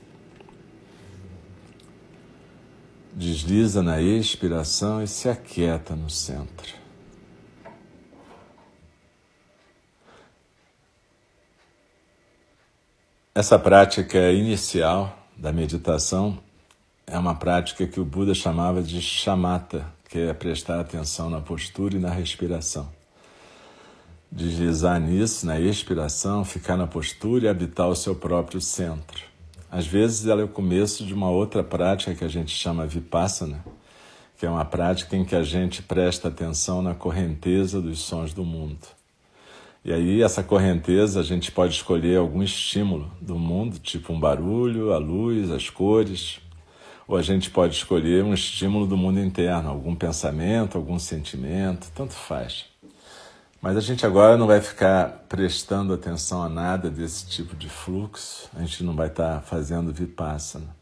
Desliza 3.13 3.83
na 3.83 4.01
expiração 4.01 5.03
e 5.03 5.09
se 5.09 5.29
aquieta 5.29 5.95
no 5.97 6.09
centro. 6.09 6.81
Essa 13.35 13.59
prática 13.59 14.31
inicial 14.31 15.19
da 15.37 15.53
meditação 15.53 16.39
é 17.13 17.19
uma 17.19 17.35
prática 17.35 17.87
que 17.87 18.01
o 18.01 18.07
Buda 18.07 18.33
chamava 18.33 18.83
de 18.83 19.03
chamata, 19.03 19.85
que 20.09 20.19
é 20.19 20.33
prestar 20.33 20.81
atenção 20.81 21.29
na 21.29 21.43
postura 21.43 21.95
e 21.95 22.01
na 22.01 22.09
respiração. 22.09 22.89
Deslizar 24.31 24.99
nisso, 24.99 25.45
na 25.45 25.61
expiração, 25.61 26.43
ficar 26.43 26.75
na 26.75 26.87
postura 26.87 27.45
e 27.45 27.49
habitar 27.49 27.87
o 27.87 27.95
seu 27.95 28.15
próprio 28.15 28.63
centro. 28.63 29.25
Às 29.71 29.87
vezes 29.87 30.27
ela 30.27 30.41
é 30.41 30.45
o 30.45 30.49
começo 30.49 31.05
de 31.05 31.13
uma 31.13 31.29
outra 31.29 31.63
prática 31.63 32.15
que 32.15 32.25
a 32.25 32.29
gente 32.29 32.51
chama 32.51 32.87
vipassana, 32.87 33.63
que 34.39 34.47
é 34.47 34.49
uma 34.49 34.65
prática 34.65 35.15
em 35.15 35.23
que 35.23 35.37
a 35.37 35.43
gente 35.43 35.83
presta 35.83 36.29
atenção 36.29 36.81
na 36.81 36.95
correnteza 36.95 37.79
dos 37.79 38.01
sons 38.01 38.33
do 38.33 38.43
mundo. 38.43 38.87
E 39.85 39.93
aí, 39.93 40.23
essa 40.23 40.43
correnteza, 40.43 41.21
a 41.21 41.23
gente 41.23 41.53
pode 41.53 41.75
escolher 41.75 42.17
algum 42.17 42.43
estímulo 42.43 43.13
do 43.21 43.39
mundo, 43.39 43.79
tipo 43.79 44.15
um 44.15 44.19
barulho, 44.19 44.95
a 44.95 44.99
luz, 44.99 45.51
as 45.51 45.69
cores, 45.69 46.41
ou 47.07 47.17
a 47.17 47.23
gente 47.23 47.51
pode 47.51 47.75
escolher 47.75 48.25
um 48.25 48.35
estímulo 48.35 48.87
do 48.87 48.97
mundo 48.97 49.21
interno, 49.21 49.69
algum 49.69 49.95
pensamento, 49.95 50.77
algum 50.77 50.99
sentimento, 50.99 51.91
tanto 51.95 52.15
faz. 52.15 52.67
Mas 53.61 53.77
a 53.77 53.81
gente 53.81 54.05
agora 54.05 54.37
não 54.37 54.47
vai 54.47 54.61
ficar 54.61 55.25
prestando 55.29 55.95
atenção 55.95 56.43
a 56.43 56.49
nada 56.49 56.91
desse 56.91 57.27
tipo 57.27 57.55
de 57.55 57.69
fluxo, 57.69 58.49
a 58.57 58.61
gente 58.61 58.83
não 58.83 58.95
vai 58.95 59.07
estar 59.07 59.41
fazendo 59.43 59.93
vipassana. 59.93 60.75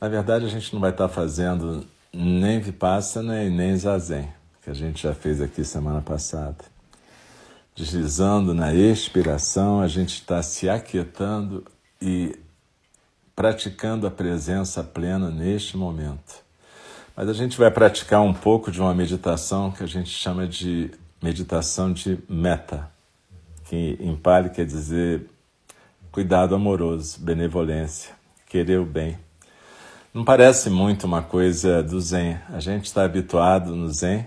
Na 0.00 0.08
verdade, 0.08 0.44
a 0.44 0.48
gente 0.48 0.72
não 0.74 0.80
vai 0.80 0.90
estar 0.90 1.08
fazendo 1.08 1.86
nem 2.12 2.58
vipassana 2.58 3.44
e 3.44 3.50
nem 3.50 3.76
zazen, 3.76 4.28
que 4.62 4.68
a 4.68 4.74
gente 4.74 5.04
já 5.04 5.14
fez 5.14 5.40
aqui 5.40 5.64
semana 5.64 6.00
passada. 6.00 6.64
Deslizando 7.74 8.52
na 8.52 8.74
expiração, 8.74 9.80
a 9.80 9.86
gente 9.86 10.14
está 10.14 10.42
se 10.42 10.68
aquietando 10.68 11.64
e 12.00 12.36
praticando 13.34 14.06
a 14.06 14.10
presença 14.10 14.82
plena 14.82 15.30
neste 15.30 15.76
momento. 15.76 16.42
Mas 17.16 17.28
a 17.28 17.32
gente 17.32 17.58
vai 17.58 17.70
praticar 17.70 18.22
um 18.22 18.32
pouco 18.32 18.70
de 18.70 18.80
uma 18.80 18.94
meditação 18.94 19.70
que 19.70 19.82
a 19.82 19.86
gente 19.86 20.10
chama 20.10 20.46
de 20.46 20.90
meditação 21.22 21.92
de 21.92 22.18
meta, 22.28 22.90
que 23.68 23.96
em 24.00 24.16
Pali 24.16 24.50
quer 24.50 24.66
dizer 24.66 25.28
cuidado 26.10 26.54
amoroso, 26.54 27.18
benevolência, 27.20 28.14
querer 28.46 28.78
o 28.78 28.84
bem. 28.84 29.18
Não 30.12 30.24
parece 30.24 30.68
muito 30.68 31.04
uma 31.04 31.22
coisa 31.22 31.82
do 31.82 31.98
Zen. 32.00 32.38
A 32.52 32.60
gente 32.60 32.84
está 32.84 33.04
habituado 33.04 33.74
no 33.74 33.88
Zen 33.88 34.26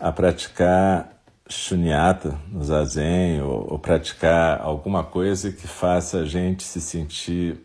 a 0.00 0.10
praticar 0.10 1.12
shunyata 1.48 2.38
no 2.48 2.64
zazen 2.64 3.42
ou, 3.42 3.72
ou, 3.72 3.78
praticar 3.78 4.60
alguma 4.60 5.04
coisa 5.04 5.52
que 5.52 5.66
faça 5.66 6.20
a 6.20 6.24
gente 6.24 6.62
se 6.62 6.80
sentir 6.80 7.60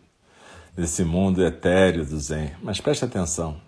nesse 0.78 1.02
mundo 1.02 1.44
etéreo 1.44 2.06
do 2.06 2.16
Zen. 2.20 2.52
Mas 2.62 2.80
preste 2.80 3.04
atenção. 3.04 3.60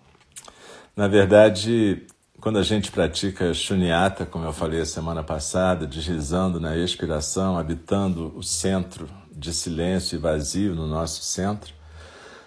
Na 0.97 1.09
verdade, 1.09 2.07
quando 2.41 2.57
a 2.57 2.63
gente 2.63 2.93
pratica 2.93 3.53
shunyata, 3.53 4.25
como 4.25 4.45
eu 4.45 4.53
falei 4.53 4.81
a 4.81 4.87
semana 4.87 5.25
passada, 5.25 5.89
deslizando 5.89 6.61
na 6.61 6.77
expiração, 6.77 7.59
habitando 7.59 8.33
o 8.37 8.45
centro 8.45 9.09
de 9.33 9.53
silêncio 9.53 10.15
e 10.15 10.21
vazio 10.21 10.73
no 10.77 10.87
nosso 10.87 11.25
centro, 11.25 11.75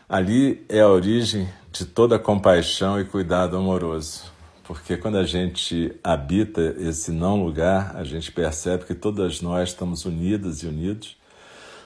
ali 0.07 0.65
é 0.69 0.79
a 0.79 0.87
origem 0.87 1.49
de 1.69 1.83
toda 1.83 2.17
compaixão 2.17 2.97
e 2.97 3.03
cuidado 3.03 3.57
amoroso. 3.57 4.31
Porque 4.63 4.95
quando 4.95 5.17
a 5.17 5.25
gente 5.25 5.93
habita 6.01 6.73
esse 6.79 7.11
não 7.11 7.43
lugar, 7.43 7.97
a 7.97 8.05
gente 8.05 8.31
percebe 8.31 8.85
que 8.85 8.95
todas 8.95 9.41
nós 9.41 9.69
estamos 9.69 10.05
unidas 10.05 10.63
e 10.63 10.67
unidos, 10.67 11.17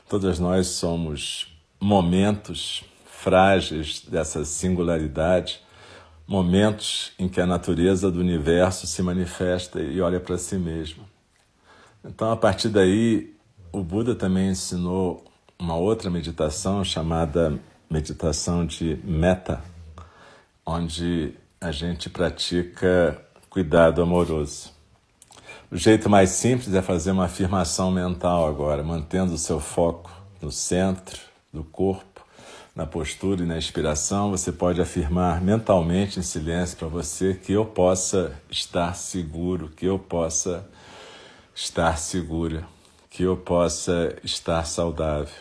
todas 0.07 0.37
nós 0.37 0.67
somos 0.67 1.56
momentos 1.79 2.83
frágeis 3.05 4.03
dessa 4.07 4.45
singularidade, 4.45 5.61
momentos 6.27 7.11
em 7.17 7.27
que 7.27 7.39
a 7.39 7.45
natureza 7.45 8.11
do 8.11 8.19
universo 8.19 8.85
se 8.85 9.01
manifesta 9.01 9.81
e 9.81 10.01
olha 10.01 10.19
para 10.19 10.37
si 10.37 10.55
mesma. 10.57 11.03
Então, 12.03 12.31
a 12.31 12.37
partir 12.37 12.69
daí, 12.69 13.33
o 13.71 13.83
Buda 13.83 14.15
também 14.15 14.49
ensinou 14.49 15.25
uma 15.59 15.75
outra 15.75 16.09
meditação 16.09 16.83
chamada 16.83 17.59
meditação 17.89 18.65
de 18.65 18.99
meta, 19.03 19.61
onde 20.65 21.33
a 21.59 21.71
gente 21.71 22.09
pratica 22.09 23.19
cuidado 23.49 24.01
amoroso. 24.01 24.71
O 25.71 25.75
jeito 25.75 26.09
mais 26.09 26.29
simples 26.29 26.73
é 26.73 26.81
fazer 26.81 27.11
uma 27.11 27.25
afirmação 27.25 27.91
mental 27.91 28.47
agora, 28.47 28.83
mantendo 28.83 29.33
o 29.33 29.37
seu 29.37 29.59
foco 29.59 30.11
no 30.41 30.51
centro 30.51 31.26
do 31.51 31.63
corpo, 31.63 32.25
na 32.75 32.85
postura 32.85 33.43
e 33.43 33.45
na 33.45 33.57
inspiração. 33.57 34.31
Você 34.31 34.51
pode 34.51 34.79
afirmar 34.79 35.41
mentalmente 35.41 36.19
em 36.19 36.23
silêncio 36.23 36.77
para 36.77 36.87
você 36.87 37.33
que 37.33 37.53
eu 37.53 37.65
possa 37.65 38.39
estar 38.49 38.93
seguro, 38.95 39.69
que 39.69 39.85
eu 39.85 39.97
possa 39.97 40.67
estar 41.55 41.97
segura, 41.97 42.67
que 43.09 43.23
eu 43.23 43.35
possa 43.35 44.15
estar 44.23 44.63
saudável, 44.65 45.33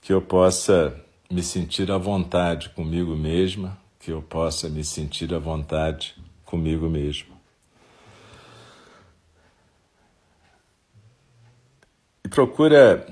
que 0.00 0.12
eu 0.12 0.22
possa 0.22 0.94
me 1.30 1.42
sentir 1.42 1.90
à 1.90 1.98
vontade 1.98 2.70
comigo 2.70 3.16
mesma, 3.16 3.78
que 3.98 4.10
eu 4.10 4.22
possa 4.22 4.68
me 4.68 4.84
sentir 4.84 5.34
à 5.34 5.38
vontade 5.38 6.16
comigo 6.44 6.88
mesmo. 6.88 7.39
Procura 12.30 13.06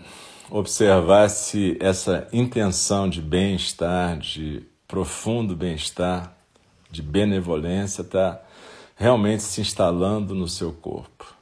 observar 0.48 1.28
se 1.28 1.76
essa 1.80 2.28
intenção 2.32 3.08
de 3.08 3.20
bem-estar, 3.20 4.16
de 4.18 4.62
profundo 4.86 5.54
bem-estar, 5.54 6.32
de 6.90 7.02
benevolência 7.02 8.02
está 8.02 8.40
realmente 8.96 9.42
se 9.42 9.60
instalando 9.60 10.34
no 10.34 10.48
seu 10.48 10.72
corpo. 10.72 11.34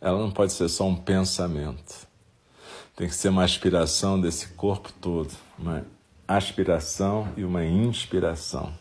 Ela 0.00 0.18
não 0.18 0.30
pode 0.30 0.52
ser 0.52 0.68
só 0.68 0.88
um 0.88 0.96
pensamento. 0.96 2.08
Tem 2.96 3.06
que 3.06 3.14
ser 3.14 3.28
uma 3.28 3.44
aspiração 3.44 4.20
desse 4.20 4.48
corpo 4.48 4.90
todo, 5.00 5.30
uma 5.58 5.86
aspiração 6.26 7.28
e 7.36 7.44
uma 7.44 7.64
inspiração. 7.64 8.72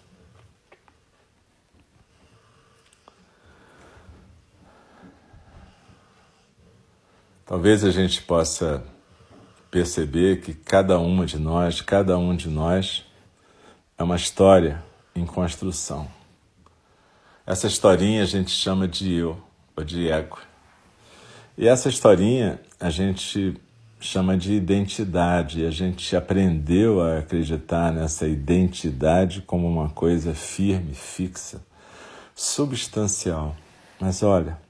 Talvez 7.49 7.83
a 7.83 7.89
gente 7.89 8.21
possa 8.21 8.83
perceber 9.71 10.39
que 10.39 10.53
cada 10.53 10.99
uma 10.99 11.25
de 11.25 11.39
nós, 11.39 11.81
cada 11.81 12.15
um 12.15 12.35
de 12.35 12.47
nós, 12.47 13.03
é 13.97 14.03
uma 14.03 14.15
história 14.15 14.83
em 15.15 15.25
construção. 15.25 16.07
Essa 17.47 17.65
historinha 17.65 18.21
a 18.21 18.25
gente 18.27 18.51
chama 18.51 18.87
de 18.87 19.11
eu, 19.15 19.35
ou 19.75 19.83
de 19.83 20.11
ego. 20.11 20.37
E 21.57 21.67
essa 21.67 21.89
historinha 21.89 22.61
a 22.79 22.91
gente 22.91 23.59
chama 23.99 24.37
de 24.37 24.53
identidade. 24.53 25.65
A 25.65 25.71
gente 25.71 26.15
aprendeu 26.15 27.01
a 27.01 27.17
acreditar 27.17 27.91
nessa 27.91 28.27
identidade 28.27 29.41
como 29.41 29.67
uma 29.67 29.89
coisa 29.89 30.35
firme, 30.35 30.93
fixa, 30.93 31.59
substancial. 32.35 33.55
Mas 33.99 34.21
olha, 34.21 34.68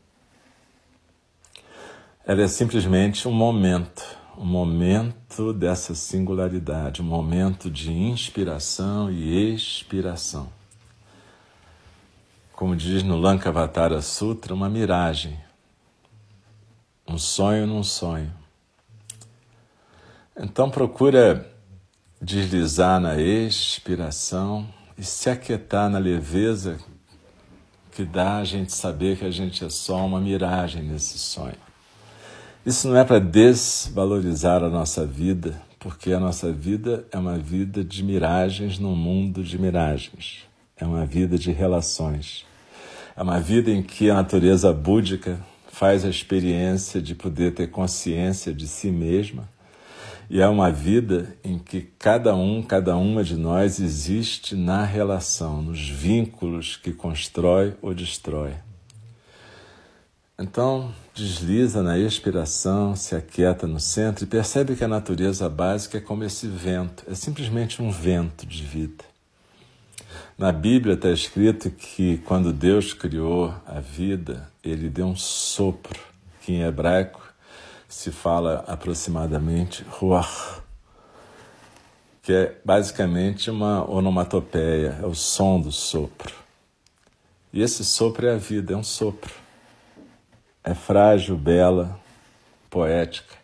ela 2.25 2.41
é 2.41 2.47
simplesmente 2.47 3.27
um 3.27 3.31
momento, 3.31 4.03
um 4.37 4.45
momento 4.45 5.53
dessa 5.53 5.95
singularidade, 5.95 7.01
um 7.01 7.05
momento 7.05 7.71
de 7.71 7.91
inspiração 7.91 9.11
e 9.11 9.53
expiração. 9.53 10.51
Como 12.53 12.75
diz 12.75 13.03
no 13.03 13.17
Lankavatara 13.17 14.01
Sutra, 14.01 14.53
uma 14.53 14.69
miragem, 14.69 15.39
um 17.07 17.17
sonho 17.17 17.65
num 17.65 17.83
sonho. 17.83 18.31
Então 20.37 20.69
procura 20.69 21.49
deslizar 22.21 22.99
na 22.99 23.17
expiração 23.17 24.67
e 24.97 25.03
se 25.03 25.29
aquietar 25.29 25.89
na 25.89 25.97
leveza 25.97 26.77
que 27.91 28.03
dá 28.03 28.37
a 28.37 28.43
gente 28.43 28.73
saber 28.73 29.17
que 29.17 29.25
a 29.25 29.31
gente 29.31 29.63
é 29.63 29.69
só 29.69 30.05
uma 30.05 30.19
miragem 30.19 30.83
nesse 30.83 31.17
sonho. 31.17 31.68
Isso 32.69 32.87
não 32.87 32.97
é 32.97 33.03
para 33.03 33.17
desvalorizar 33.17 34.63
a 34.63 34.69
nossa 34.69 35.03
vida, 35.03 35.59
porque 35.79 36.13
a 36.13 36.19
nossa 36.19 36.53
vida 36.53 37.03
é 37.11 37.17
uma 37.17 37.35
vida 37.35 37.83
de 37.83 38.03
miragens 38.03 38.77
num 38.77 38.95
mundo 38.95 39.43
de 39.43 39.57
miragens. 39.57 40.45
É 40.77 40.85
uma 40.85 41.03
vida 41.03 41.35
de 41.35 41.51
relações. 41.51 42.45
É 43.17 43.23
uma 43.23 43.39
vida 43.39 43.71
em 43.71 43.81
que 43.81 44.11
a 44.11 44.13
natureza 44.13 44.71
búdica 44.71 45.39
faz 45.71 46.05
a 46.05 46.09
experiência 46.09 47.01
de 47.01 47.15
poder 47.15 47.55
ter 47.55 47.71
consciência 47.71 48.53
de 48.53 48.67
si 48.67 48.91
mesma 48.91 49.49
e 50.29 50.39
é 50.39 50.47
uma 50.47 50.71
vida 50.71 51.35
em 51.43 51.57
que 51.57 51.81
cada 51.97 52.35
um, 52.35 52.61
cada 52.61 52.95
uma 52.95 53.23
de 53.23 53.35
nós 53.35 53.79
existe 53.79 54.55
na 54.55 54.85
relação, 54.85 55.59
nos 55.63 55.89
vínculos 55.89 56.77
que 56.77 56.93
constrói 56.93 57.73
ou 57.81 57.95
destrói. 57.95 58.68
Então, 60.41 60.93
desliza 61.13 61.83
na 61.83 61.99
expiração, 61.99 62.95
se 62.95 63.13
aquieta 63.13 63.67
no 63.67 63.77
centro 63.77 64.23
e 64.23 64.27
percebe 64.27 64.73
que 64.73 64.85
a 64.85 64.87
natureza 64.87 65.49
básica 65.49 65.97
é 65.97 66.01
como 66.01 66.23
esse 66.23 66.47
vento, 66.47 67.03
é 67.11 67.13
simplesmente 67.13 67.81
um 67.81 67.91
vento 67.91 68.45
de 68.45 68.63
vida. 68.63 69.03
Na 70.37 70.53
Bíblia 70.53 70.93
está 70.93 71.09
escrito 71.11 71.69
que 71.69 72.19
quando 72.19 72.53
Deus 72.53 72.93
criou 72.93 73.53
a 73.67 73.81
vida, 73.81 74.49
ele 74.63 74.89
deu 74.89 75.07
um 75.07 75.15
sopro, 75.15 75.99
que 76.41 76.53
em 76.53 76.61
hebraico 76.61 77.21
se 77.89 78.09
fala 78.09 78.63
aproximadamente 78.65 79.83
ruach, 79.89 80.61
que 82.23 82.31
é 82.31 82.57
basicamente 82.63 83.51
uma 83.51 83.83
onomatopeia, 83.91 84.99
é 85.03 85.05
o 85.05 85.13
som 85.13 85.59
do 85.59 85.71
sopro. 85.71 86.33
E 87.51 87.61
esse 87.61 87.83
sopro 87.83 88.25
é 88.25 88.35
a 88.35 88.37
vida, 88.37 88.71
é 88.71 88.77
um 88.77 88.83
sopro. 88.83 89.48
É 90.63 90.73
frágil, 90.73 91.37
bela, 91.37 91.99
poética. 92.69 93.35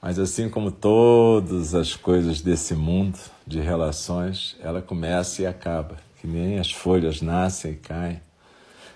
Mas 0.00 0.18
assim 0.18 0.48
como 0.48 0.70
todas 0.70 1.74
as 1.74 1.94
coisas 1.94 2.40
desse 2.40 2.74
mundo 2.74 3.18
de 3.46 3.60
relações, 3.60 4.56
ela 4.60 4.80
começa 4.80 5.42
e 5.42 5.46
acaba, 5.46 5.96
que 6.20 6.26
nem 6.26 6.58
as 6.58 6.70
folhas 6.70 7.20
nascem 7.20 7.72
e 7.72 7.76
caem, 7.76 8.20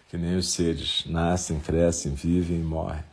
que 0.09 0.17
nem 0.17 0.37
os 0.37 0.53
seres 0.53 1.05
nascem, 1.07 1.59
crescem, 1.61 2.15
vivem 2.15 2.61
e 2.61 2.65
morrem. 2.65 3.05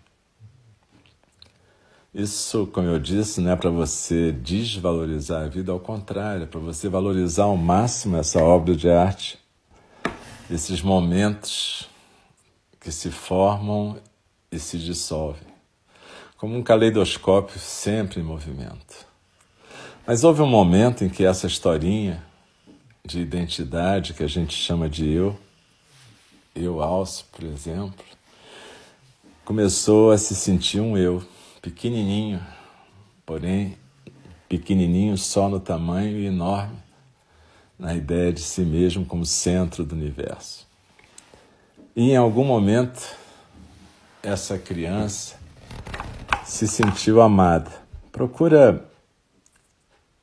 Isso, 2.14 2.66
como 2.68 2.88
eu 2.88 3.00
disse, 3.00 3.42
não 3.42 3.52
é 3.52 3.56
para 3.56 3.70
você 3.70 4.32
desvalorizar 4.32 5.44
a 5.44 5.48
vida, 5.48 5.72
ao 5.72 5.80
contrário, 5.80 6.44
é 6.44 6.48
para 6.48 6.60
você 6.60 6.90
valorizar 6.90 7.44
ao 7.44 7.58
máximo 7.58 8.18
essa 8.18 8.42
obra 8.44 8.76
de 8.76 8.90
arte, 8.90 9.38
esses 10.50 10.82
momentos 10.82 11.88
que 12.88 12.92
se 12.94 13.12
formam 13.12 13.98
e 14.50 14.58
se 14.58 14.78
dissolvem, 14.78 15.44
como 16.38 16.56
um 16.56 16.64
caleidoscópio 16.64 17.60
sempre 17.60 18.22
em 18.22 18.24
movimento. 18.24 19.06
Mas 20.06 20.24
houve 20.24 20.42
um 20.42 20.48
momento 20.48 21.04
em 21.04 21.10
que 21.10 21.26
essa 21.26 21.48
historinha 21.48 22.24
de 23.06 23.20
identidade 23.20 24.14
que 24.14 24.24
a 24.24 24.28
gente 24.28 24.56
chama 24.56 24.88
de 24.88 25.06
eu, 25.06 25.38
eu 26.56 26.82
alço, 26.82 27.26
por 27.30 27.44
exemplo, 27.44 28.06
começou 29.44 30.12
a 30.12 30.18
se 30.18 30.34
sentir 30.34 30.80
um 30.80 30.98
eu, 30.98 31.22
pequenininho, 31.62 32.40
porém 33.26 33.78
pequenininho 34.48 35.18
só 35.18 35.50
no 35.50 35.60
tamanho 35.60 36.18
e 36.18 36.28
enorme 36.28 36.78
na 37.78 37.94
ideia 37.94 38.32
de 38.32 38.40
si 38.40 38.62
mesmo 38.62 39.06
como 39.06 39.26
centro 39.26 39.84
do 39.84 39.94
universo. 39.94 40.67
Em 42.00 42.16
algum 42.16 42.44
momento, 42.44 43.02
essa 44.22 44.56
criança 44.56 45.36
se 46.46 46.68
sentiu 46.68 47.20
amada. 47.20 47.72
Procura 48.12 48.86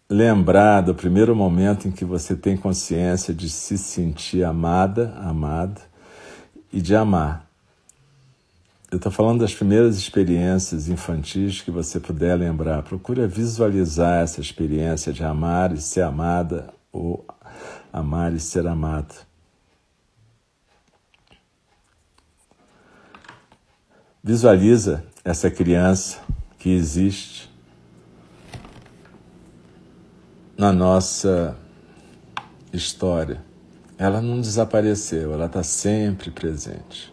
lembrar 0.08 0.82
do 0.82 0.94
primeiro 0.94 1.34
momento 1.34 1.88
em 1.88 1.90
que 1.90 2.04
você 2.04 2.36
tem 2.36 2.56
consciência 2.56 3.34
de 3.34 3.50
se 3.50 3.76
sentir 3.76 4.44
amada, 4.44 5.14
amado 5.16 5.80
e 6.72 6.80
de 6.80 6.94
amar. 6.94 7.44
Eu 8.88 8.98
estou 8.98 9.10
falando 9.10 9.40
das 9.40 9.52
primeiras 9.52 9.96
experiências 9.96 10.88
infantis 10.88 11.60
que 11.60 11.72
você 11.72 11.98
puder 11.98 12.36
lembrar. 12.36 12.84
Procura 12.84 13.26
visualizar 13.26 14.22
essa 14.22 14.40
experiência 14.40 15.12
de 15.12 15.24
amar 15.24 15.72
e 15.72 15.78
ser 15.78 16.02
amada 16.02 16.72
ou 16.92 17.26
amar 17.92 18.32
e 18.32 18.38
ser 18.38 18.64
amado. 18.64 19.33
Visualiza 24.26 25.04
essa 25.22 25.50
criança 25.50 26.18
que 26.58 26.70
existe 26.74 27.52
na 30.56 30.72
nossa 30.72 31.54
história. 32.72 33.42
Ela 33.98 34.22
não 34.22 34.40
desapareceu, 34.40 35.34
ela 35.34 35.44
está 35.44 35.62
sempre 35.62 36.30
presente. 36.30 37.12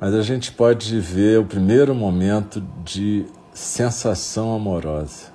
Mas 0.00 0.12
a 0.12 0.22
gente 0.22 0.50
pode 0.50 0.98
ver 0.98 1.38
o 1.38 1.44
primeiro 1.44 1.94
momento 1.94 2.60
de 2.84 3.24
sensação 3.54 4.52
amorosa 4.52 5.32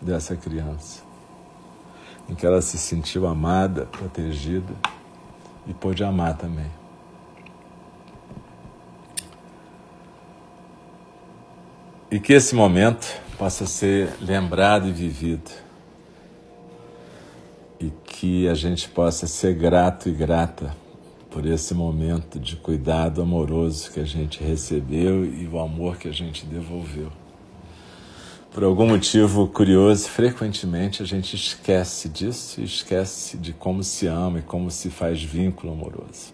dessa 0.00 0.36
criança, 0.36 1.02
em 2.28 2.36
que 2.36 2.46
ela 2.46 2.62
se 2.62 2.78
sentiu 2.78 3.26
amada, 3.26 3.86
protegida 3.86 4.72
e 5.66 5.74
pôde 5.74 6.04
amar 6.04 6.38
também. 6.38 6.83
E 12.14 12.20
que 12.20 12.32
esse 12.32 12.54
momento 12.54 13.12
possa 13.36 13.66
ser 13.66 14.08
lembrado 14.20 14.86
e 14.86 14.92
vivido. 14.92 15.50
E 17.80 17.90
que 18.04 18.46
a 18.46 18.54
gente 18.54 18.88
possa 18.88 19.26
ser 19.26 19.56
grato 19.56 20.08
e 20.08 20.12
grata 20.12 20.76
por 21.28 21.44
esse 21.44 21.74
momento 21.74 22.38
de 22.38 22.54
cuidado 22.54 23.20
amoroso 23.20 23.90
que 23.90 23.98
a 23.98 24.04
gente 24.04 24.44
recebeu 24.44 25.24
e 25.24 25.48
o 25.48 25.58
amor 25.58 25.96
que 25.96 26.06
a 26.06 26.12
gente 26.12 26.46
devolveu. 26.46 27.10
Por 28.52 28.62
algum 28.62 28.86
motivo 28.86 29.48
curioso, 29.48 30.08
frequentemente 30.08 31.02
a 31.02 31.06
gente 31.06 31.34
esquece 31.34 32.08
disso 32.08 32.60
e 32.60 32.64
esquece 32.64 33.36
de 33.36 33.52
como 33.52 33.82
se 33.82 34.06
ama 34.06 34.38
e 34.38 34.42
como 34.42 34.70
se 34.70 34.88
faz 34.88 35.20
vínculo 35.20 35.72
amoroso. 35.72 36.32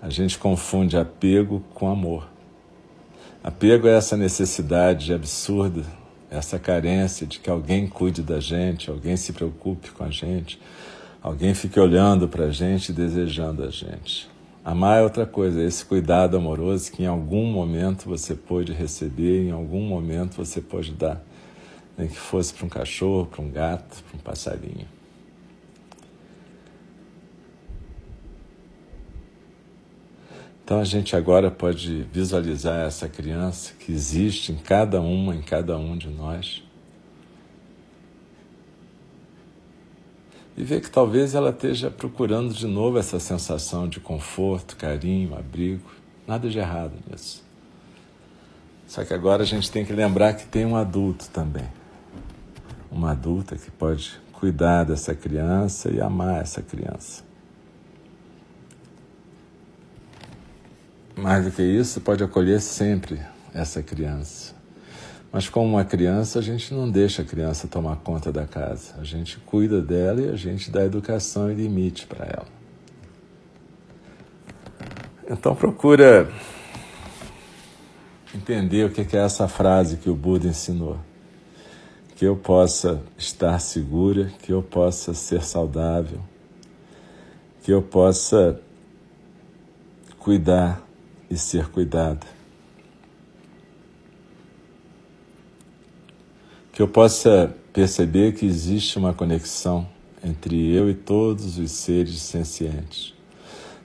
A 0.00 0.08
gente 0.08 0.38
confunde 0.38 0.96
apego 0.96 1.60
com 1.74 1.90
amor. 1.90 2.37
Apego 3.42 3.86
é 3.86 3.96
essa 3.96 4.16
necessidade 4.16 5.12
absurda, 5.12 5.84
essa 6.28 6.58
carência 6.58 7.24
de 7.24 7.38
que 7.38 7.48
alguém 7.48 7.86
cuide 7.86 8.20
da 8.20 8.40
gente, 8.40 8.90
alguém 8.90 9.16
se 9.16 9.32
preocupe 9.32 9.92
com 9.92 10.02
a 10.02 10.10
gente, 10.10 10.60
alguém 11.22 11.54
fique 11.54 11.78
olhando 11.78 12.28
para 12.28 12.46
a 12.46 12.50
gente 12.50 12.88
e 12.88 12.92
desejando 12.92 13.62
a 13.62 13.70
gente. 13.70 14.28
Amar 14.64 14.98
é 14.98 15.02
outra 15.02 15.24
coisa, 15.24 15.62
é 15.62 15.64
esse 15.64 15.84
cuidado 15.84 16.36
amoroso 16.36 16.90
que 16.90 17.04
em 17.04 17.06
algum 17.06 17.46
momento 17.46 18.08
você 18.08 18.34
pode 18.34 18.72
receber, 18.72 19.46
em 19.46 19.52
algum 19.52 19.82
momento 19.82 20.36
você 20.36 20.60
pode 20.60 20.92
dar. 20.92 21.22
Nem 21.96 22.08
que 22.08 22.18
fosse 22.18 22.52
para 22.52 22.66
um 22.66 22.68
cachorro, 22.68 23.26
para 23.26 23.40
um 23.40 23.50
gato, 23.50 24.02
para 24.04 24.16
um 24.16 24.20
passarinho. 24.20 24.97
Então 30.68 30.80
a 30.80 30.84
gente 30.84 31.16
agora 31.16 31.50
pode 31.50 32.02
visualizar 32.12 32.86
essa 32.86 33.08
criança 33.08 33.72
que 33.80 33.90
existe 33.90 34.52
em 34.52 34.56
cada 34.58 35.00
uma, 35.00 35.34
em 35.34 35.40
cada 35.40 35.78
um 35.78 35.96
de 35.96 36.08
nós. 36.08 36.62
e 40.54 40.62
ver 40.62 40.82
que 40.82 40.90
talvez 40.90 41.34
ela 41.34 41.48
esteja 41.48 41.90
procurando 41.90 42.52
de 42.52 42.66
novo 42.66 42.98
essa 42.98 43.18
sensação 43.18 43.88
de 43.88 43.98
conforto, 43.98 44.76
carinho, 44.76 45.34
abrigo. 45.34 45.88
Nada 46.26 46.50
de 46.50 46.58
errado 46.58 46.92
nisso. 47.10 47.42
Só 48.86 49.04
que 49.04 49.14
agora 49.14 49.44
a 49.44 49.46
gente 49.46 49.70
tem 49.70 49.86
que 49.86 49.92
lembrar 49.94 50.34
que 50.34 50.44
tem 50.44 50.66
um 50.66 50.76
adulto 50.76 51.30
também. 51.30 51.68
Uma 52.92 53.12
adulta 53.12 53.56
que 53.56 53.70
pode 53.70 54.20
cuidar 54.32 54.84
dessa 54.84 55.14
criança 55.14 55.90
e 55.90 55.98
amar 55.98 56.42
essa 56.42 56.60
criança. 56.60 57.27
Mais 61.22 61.44
do 61.44 61.50
que 61.50 61.62
isso, 61.62 62.00
pode 62.00 62.22
acolher 62.22 62.60
sempre 62.60 63.20
essa 63.52 63.82
criança 63.82 64.58
mas 65.30 65.48
como 65.48 65.68
uma 65.68 65.84
criança, 65.84 66.38
a 66.38 66.42
gente 66.42 66.72
não 66.72 66.90
deixa 66.90 67.22
a 67.22 67.24
criança 67.24 67.68
tomar 67.68 67.96
conta 67.96 68.32
da 68.32 68.46
casa. 68.46 68.94
A 68.98 69.04
gente 69.04 69.38
cuida 69.38 69.82
dela 69.82 70.22
e 70.22 70.28
a 70.30 70.36
gente 70.36 70.70
dá 70.70 70.84
educação 70.84 71.50
e 71.50 71.54
limite 71.54 72.06
para 72.06 72.24
ela. 72.24 72.46
Então 75.30 75.54
procura 75.54 76.30
entender 78.34 78.86
o 78.86 78.90
que 78.90 79.14
é 79.14 79.20
essa 79.20 79.46
frase 79.46 79.98
que 79.98 80.08
o 80.08 80.14
Buda 80.14 80.48
ensinou. 80.48 80.98
Que 82.16 82.24
eu 82.24 82.34
possa 82.34 83.00
estar 83.16 83.58
segura, 83.60 84.32
que 84.42 84.52
eu 84.52 84.62
possa 84.62 85.12
ser 85.12 85.42
saudável, 85.44 86.18
que 87.62 87.70
eu 87.70 87.82
possa 87.82 88.58
cuidar 90.18 90.82
e 91.30 91.36
ser 91.36 91.68
cuidada. 91.68 92.38
que 96.78 96.82
eu 96.82 96.86
possa 96.86 97.52
perceber 97.72 98.36
que 98.36 98.46
existe 98.46 98.98
uma 98.98 99.12
conexão 99.12 99.84
entre 100.24 100.70
eu 100.72 100.88
e 100.88 100.94
todos 100.94 101.58
os 101.58 101.72
seres 101.72 102.20
sencientes. 102.20 103.12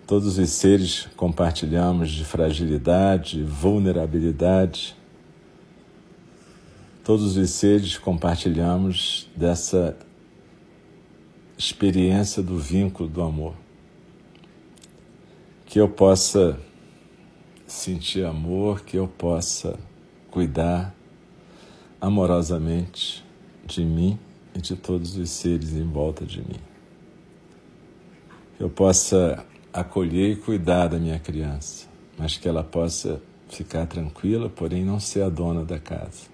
Todos 0.05 0.37
os 0.37 0.49
seres 0.51 1.07
compartilhamos 1.17 2.11
de 2.11 2.23
fragilidade, 2.23 3.41
vulnerabilidade. 3.41 4.95
Todos 7.03 7.35
os 7.35 7.49
seres 7.49 7.97
compartilhamos 7.97 9.27
dessa 9.35 9.97
experiência 11.57 12.43
do 12.43 12.59
vínculo 12.59 13.09
do 13.09 13.23
amor. 13.23 13.55
Que 15.65 15.79
eu 15.79 15.89
possa 15.89 16.59
sentir 17.73 18.23
amor, 18.23 18.81
que 18.81 18.95
eu 18.95 19.07
possa 19.07 19.77
cuidar 20.29 20.93
amorosamente 21.99 23.25
de 23.65 23.83
mim 23.83 24.17
e 24.53 24.61
de 24.61 24.75
todos 24.75 25.17
os 25.17 25.29
seres 25.31 25.73
em 25.73 25.83
volta 25.83 26.23
de 26.23 26.39
mim. 26.39 26.59
Que 28.55 28.63
eu 28.63 28.69
possa 28.69 29.43
acolher 29.73 30.31
e 30.31 30.35
cuidar 30.35 30.87
da 30.87 30.99
minha 30.99 31.17
criança, 31.17 31.87
mas 32.17 32.37
que 32.37 32.47
ela 32.47 32.63
possa 32.63 33.19
ficar 33.49 33.87
tranquila, 33.87 34.49
porém 34.49 34.85
não 34.85 34.99
ser 34.99 35.23
a 35.23 35.29
dona 35.29 35.65
da 35.65 35.79
casa. 35.79 36.31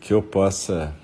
Que 0.00 0.12
eu 0.12 0.22
possa 0.22 0.94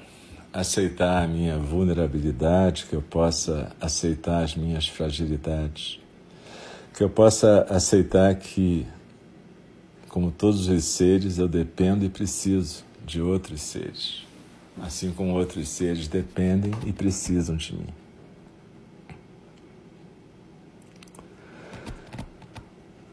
aceitar 0.53 1.23
a 1.23 1.27
minha 1.27 1.59
vulnerabilidade, 1.59 2.85
que 2.87 2.95
eu 2.95 3.01
possa 3.01 3.75
aceitar 3.81 4.45
as 4.45 4.55
minhas 4.55 4.87
fragilidades, 4.87 5.99
que 6.95 7.03
eu 7.03 7.09
possa 7.09 7.67
aceitar 7.71 8.35
que, 8.35 8.87
como 10.09 10.31
todos 10.31 10.69
os 10.69 10.85
seres, 10.85 11.38
eu 11.38 11.49
dependo 11.49 12.05
e 12.05 12.09
preciso 12.09 12.85
de 13.05 13.21
outros 13.21 13.62
seres, 13.62 14.27
assim 14.83 15.11
como 15.12 15.33
outros 15.33 15.69
seres 15.69 16.07
dependem 16.07 16.73
e 16.87 16.93
precisam 16.93 17.57
de 17.57 17.75
mim. 17.75 17.87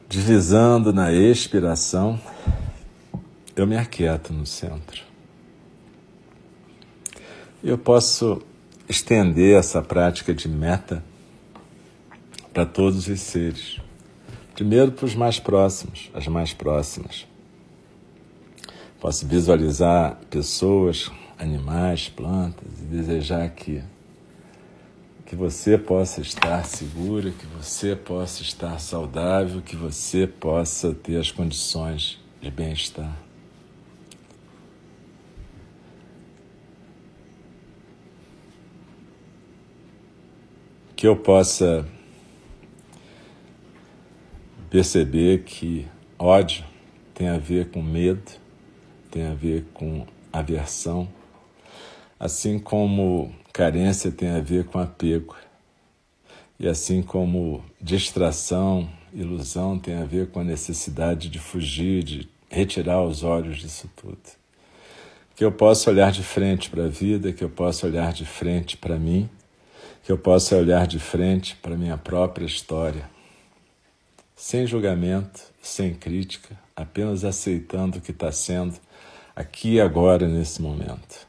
Deslizando 0.10 0.92
na 0.92 1.14
expiração, 1.14 2.20
eu 3.56 3.68
me 3.68 3.78
aquieto 3.78 4.34
no 4.34 4.46
centro. 4.46 5.09
Eu 7.62 7.78
posso 7.78 8.42
estender 8.88 9.58
essa 9.58 9.82
prática 9.82 10.34
de 10.34 10.48
meta 10.48 11.04
para 12.54 12.66
todos 12.66 13.08
os 13.10 13.20
seres. 13.20 13.78
Primeiro 14.56 14.94
para 14.94 15.06
os 15.06 15.14
mais 15.14 15.40
próximos, 15.40 16.10
as 16.14 16.26
mais 16.28 16.54
próximas. 16.54 17.28
Posso 19.02 19.28
visualizar 19.28 20.18
pessoas, 20.30 21.12
animais, 21.38 22.08
plantas 22.08 22.68
e 22.82 22.86
desejar 22.86 23.50
que 23.50 23.84
que 25.26 25.36
você 25.36 25.78
possa 25.78 26.22
estar 26.22 26.66
seguro, 26.66 27.32
que 27.32 27.46
você 27.46 27.96
possa 27.96 28.42
estar 28.42 28.80
saudável, 28.80 29.62
que 29.62 29.76
você 29.76 30.26
possa 30.26 30.92
ter 30.92 31.18
as 31.18 31.30
condições 31.30 32.18
de 32.42 32.50
bem-estar. 32.50 33.16
Que 41.00 41.08
eu 41.08 41.16
possa 41.16 41.88
perceber 44.70 45.44
que 45.46 45.88
ódio 46.18 46.66
tem 47.14 47.30
a 47.30 47.38
ver 47.38 47.70
com 47.70 47.82
medo, 47.82 48.30
tem 49.10 49.26
a 49.26 49.34
ver 49.34 49.64
com 49.74 50.06
aversão, 50.34 51.08
assim 52.20 52.60
como 52.60 53.34
Carência 53.54 54.12
tem 54.12 54.28
a 54.28 54.42
ver 54.42 54.66
com 54.66 54.78
apego. 54.78 55.38
E 56.60 56.68
assim 56.68 57.02
como 57.02 57.64
distração, 57.80 58.90
ilusão 59.14 59.80
tem 59.80 59.96
a 59.96 60.04
ver 60.04 60.28
com 60.28 60.42
a 60.42 60.44
necessidade 60.44 61.30
de 61.30 61.40
fugir, 61.40 62.04
de 62.04 62.30
retirar 62.50 63.02
os 63.02 63.24
olhos 63.24 63.60
disso 63.60 63.90
tudo. 63.96 64.20
Que 65.34 65.46
eu 65.46 65.52
possa 65.54 65.90
olhar 65.90 66.12
de 66.12 66.24
frente 66.24 66.70
para 66.70 66.84
a 66.84 66.90
vida, 66.90 67.32
que 67.32 67.42
eu 67.42 67.50
possa 67.50 67.88
olhar 67.88 68.12
de 68.12 68.26
frente 68.26 68.76
para 68.76 69.00
mim, 69.00 69.30
que 70.10 70.14
eu 70.14 70.18
possa 70.18 70.58
olhar 70.58 70.88
de 70.88 70.98
frente 70.98 71.56
para 71.58 71.78
minha 71.78 71.96
própria 71.96 72.44
história, 72.44 73.08
sem 74.36 74.66
julgamento, 74.66 75.40
sem 75.62 75.94
crítica, 75.94 76.58
apenas 76.76 77.24
aceitando 77.24 78.00
o 78.00 78.02
que 78.02 78.10
está 78.10 78.32
sendo 78.32 78.74
aqui 79.36 79.74
e 79.74 79.80
agora, 79.80 80.28
nesse 80.28 80.64
momento. 80.64 81.28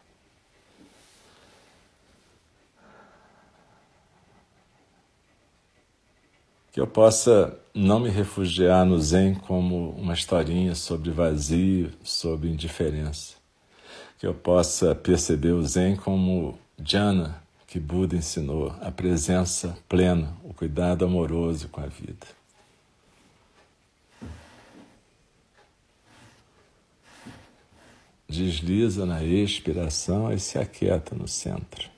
que 6.73 6.81
eu 6.81 6.87
possa 6.87 7.55
não 7.75 8.01
me 8.01 8.09
refugiar 8.09 8.87
no 8.87 8.99
Zen 8.99 9.35
como 9.35 9.91
uma 9.91 10.15
historinha 10.15 10.75
sobre 10.75 11.11
vazio, 11.11 11.91
sobre 12.03 12.49
indiferença. 12.49 13.35
Que 14.19 14.27
eu 14.27 14.33
possa 14.33 14.95
perceber 14.95 15.53
o 15.53 15.63
Zen 15.63 15.97
como 15.97 16.59
jhana 16.83 17.43
que 17.71 17.79
Buda 17.79 18.17
ensinou, 18.17 18.75
a 18.81 18.91
presença 18.91 19.79
plena, 19.89 20.37
o 20.43 20.53
cuidado 20.53 21.05
amoroso 21.05 21.69
com 21.69 21.81
a 21.81 21.87
vida. 21.87 22.27
Desliza 28.29 29.07
na 29.07 29.23
expiração 29.23 30.33
e 30.33 30.41
se 30.41 30.59
aquieta 30.59 31.15
no 31.15 31.29
centro. 31.29 31.89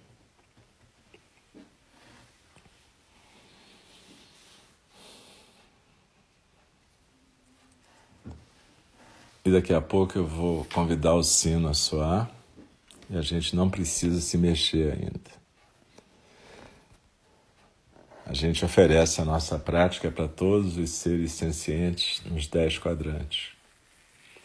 E 9.43 9.51
daqui 9.51 9.73
a 9.73 9.81
pouco 9.81 10.19
eu 10.19 10.27
vou 10.27 10.67
convidar 10.67 11.15
o 11.15 11.23
sino 11.23 11.67
a 11.69 11.73
soar 11.73 12.31
e 13.09 13.17
a 13.17 13.23
gente 13.23 13.57
não 13.57 13.71
precisa 13.71 14.21
se 14.21 14.37
mexer 14.37 14.93
ainda. 14.93 15.42
A 18.25 18.33
gente 18.35 18.65
oferece 18.65 19.21
a 19.21 19.25
nossa 19.25 19.59
prática 19.59 20.11
para 20.11 20.29
todos 20.29 20.79
os 20.79 20.91
seres 20.91 21.33
sencientes 21.33 22.23
nos 22.25 22.47
dez 22.47 22.79
quadrantes. 22.79 23.49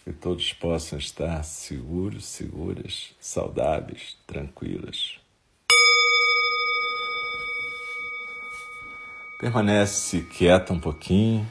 Que 0.03 0.11
todos 0.11 0.51
possam 0.53 0.97
estar 0.97 1.43
seguros, 1.43 2.25
seguras, 2.25 3.13
saudáveis, 3.19 4.17
tranquilas. 4.25 5.19
Permanece 9.39 10.21
quieta 10.23 10.73
um 10.73 10.79
pouquinho. 10.79 11.47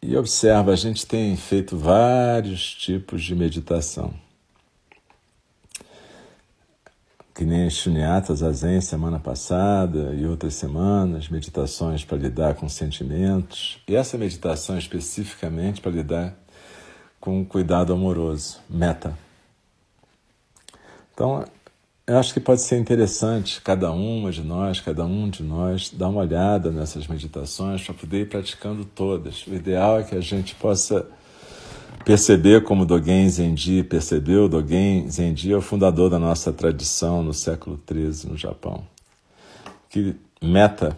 E 0.00 0.16
observa, 0.16 0.72
a 0.72 0.76
gente 0.76 1.06
tem 1.06 1.36
feito 1.36 1.76
vários 1.76 2.74
tipos 2.74 3.22
de 3.22 3.34
meditação. 3.34 4.21
Que 7.34 7.44
nem 7.44 7.70
Shunyata 7.70 8.34
Zazen 8.34 8.80
semana 8.80 9.18
passada 9.18 10.14
e 10.14 10.26
outras 10.26 10.54
semanas, 10.54 11.28
meditações 11.28 12.04
para 12.04 12.18
lidar 12.18 12.54
com 12.54 12.68
sentimentos. 12.68 13.78
E 13.88 13.96
essa 13.96 14.18
meditação 14.18 14.76
especificamente 14.76 15.80
para 15.80 15.90
lidar 15.90 16.36
com 17.18 17.44
cuidado 17.44 17.92
amoroso, 17.92 18.58
meta. 18.68 19.16
Então, 21.14 21.44
eu 22.04 22.18
acho 22.18 22.34
que 22.34 22.40
pode 22.40 22.60
ser 22.60 22.78
interessante 22.78 23.60
cada 23.60 23.92
uma 23.92 24.32
de 24.32 24.42
nós, 24.42 24.80
cada 24.80 25.04
um 25.04 25.30
de 25.30 25.42
nós, 25.42 25.88
dar 25.88 26.08
uma 26.08 26.20
olhada 26.20 26.70
nessas 26.70 27.06
meditações 27.06 27.82
para 27.84 27.94
poder 27.94 28.22
ir 28.22 28.28
praticando 28.28 28.84
todas. 28.84 29.46
O 29.46 29.54
ideal 29.54 30.00
é 30.00 30.02
que 30.02 30.16
a 30.16 30.20
gente 30.20 30.54
possa 30.56 31.06
perceber 32.04 32.62
como 32.64 32.84
Dogen 32.84 33.28
Zenji 33.28 33.82
percebeu. 33.82 34.48
Dogen 34.48 35.08
Zenji 35.08 35.52
é 35.52 35.56
o 35.56 35.62
fundador 35.62 36.10
da 36.10 36.18
nossa 36.18 36.52
tradição 36.52 37.22
no 37.22 37.32
século 37.32 37.80
XIII 37.90 38.30
no 38.30 38.36
Japão. 38.36 38.84
Que 39.88 40.14
meta 40.40 40.96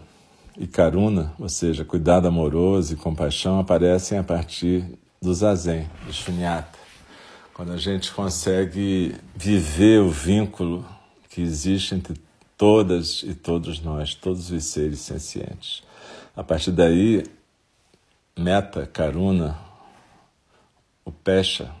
e 0.57 0.65
karuna, 0.65 1.33
ou 1.37 1.49
seja, 1.49 1.83
cuidado 1.83 2.27
amoroso 2.27 2.93
e 2.93 2.97
compaixão, 2.97 3.59
aparecem 3.59 4.17
a 4.17 4.23
partir 4.23 4.85
do 5.21 5.33
zazen, 5.33 5.89
do 6.05 6.13
shunyata. 6.13 6.77
Quando 7.53 7.71
a 7.71 7.77
gente 7.77 8.11
consegue 8.11 9.15
viver 9.35 10.01
o 10.01 10.09
vínculo 10.09 10.85
que 11.29 11.41
existe 11.41 11.95
entre 11.95 12.15
todas 12.57 13.23
e 13.23 13.33
todos 13.33 13.81
nós, 13.81 14.15
todos 14.15 14.51
os 14.51 14.63
seres 14.65 14.99
sencientes. 14.99 15.83
A 16.35 16.43
partir 16.43 16.71
daí, 16.71 17.23
meta, 18.37 18.85
karuna, 18.85 19.57
o 21.05 21.11
pecha, 21.11 21.71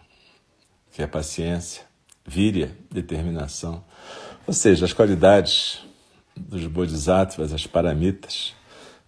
que 0.91 1.01
é 1.01 1.07
paciência, 1.07 1.83
virya, 2.25 2.71
determinação, 2.89 3.83
ou 4.47 4.53
seja, 4.53 4.85
as 4.85 4.93
qualidades 4.93 5.83
dos 6.37 6.65
bodhisattvas, 6.67 7.51
as 7.51 7.65
paramitas, 7.65 8.53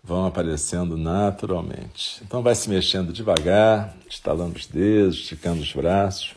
vão 0.04 0.26
aparecendo 0.26 0.98
naturalmente. 0.98 2.22
Então 2.24 2.42
vai 2.42 2.56
se 2.56 2.70
mexendo 2.70 3.14
devagar, 3.14 3.96
estalando 4.10 4.58
os 4.58 4.66
dedos, 4.66 5.18
esticando 5.18 5.62
os 5.62 5.74
braços, 5.74 6.34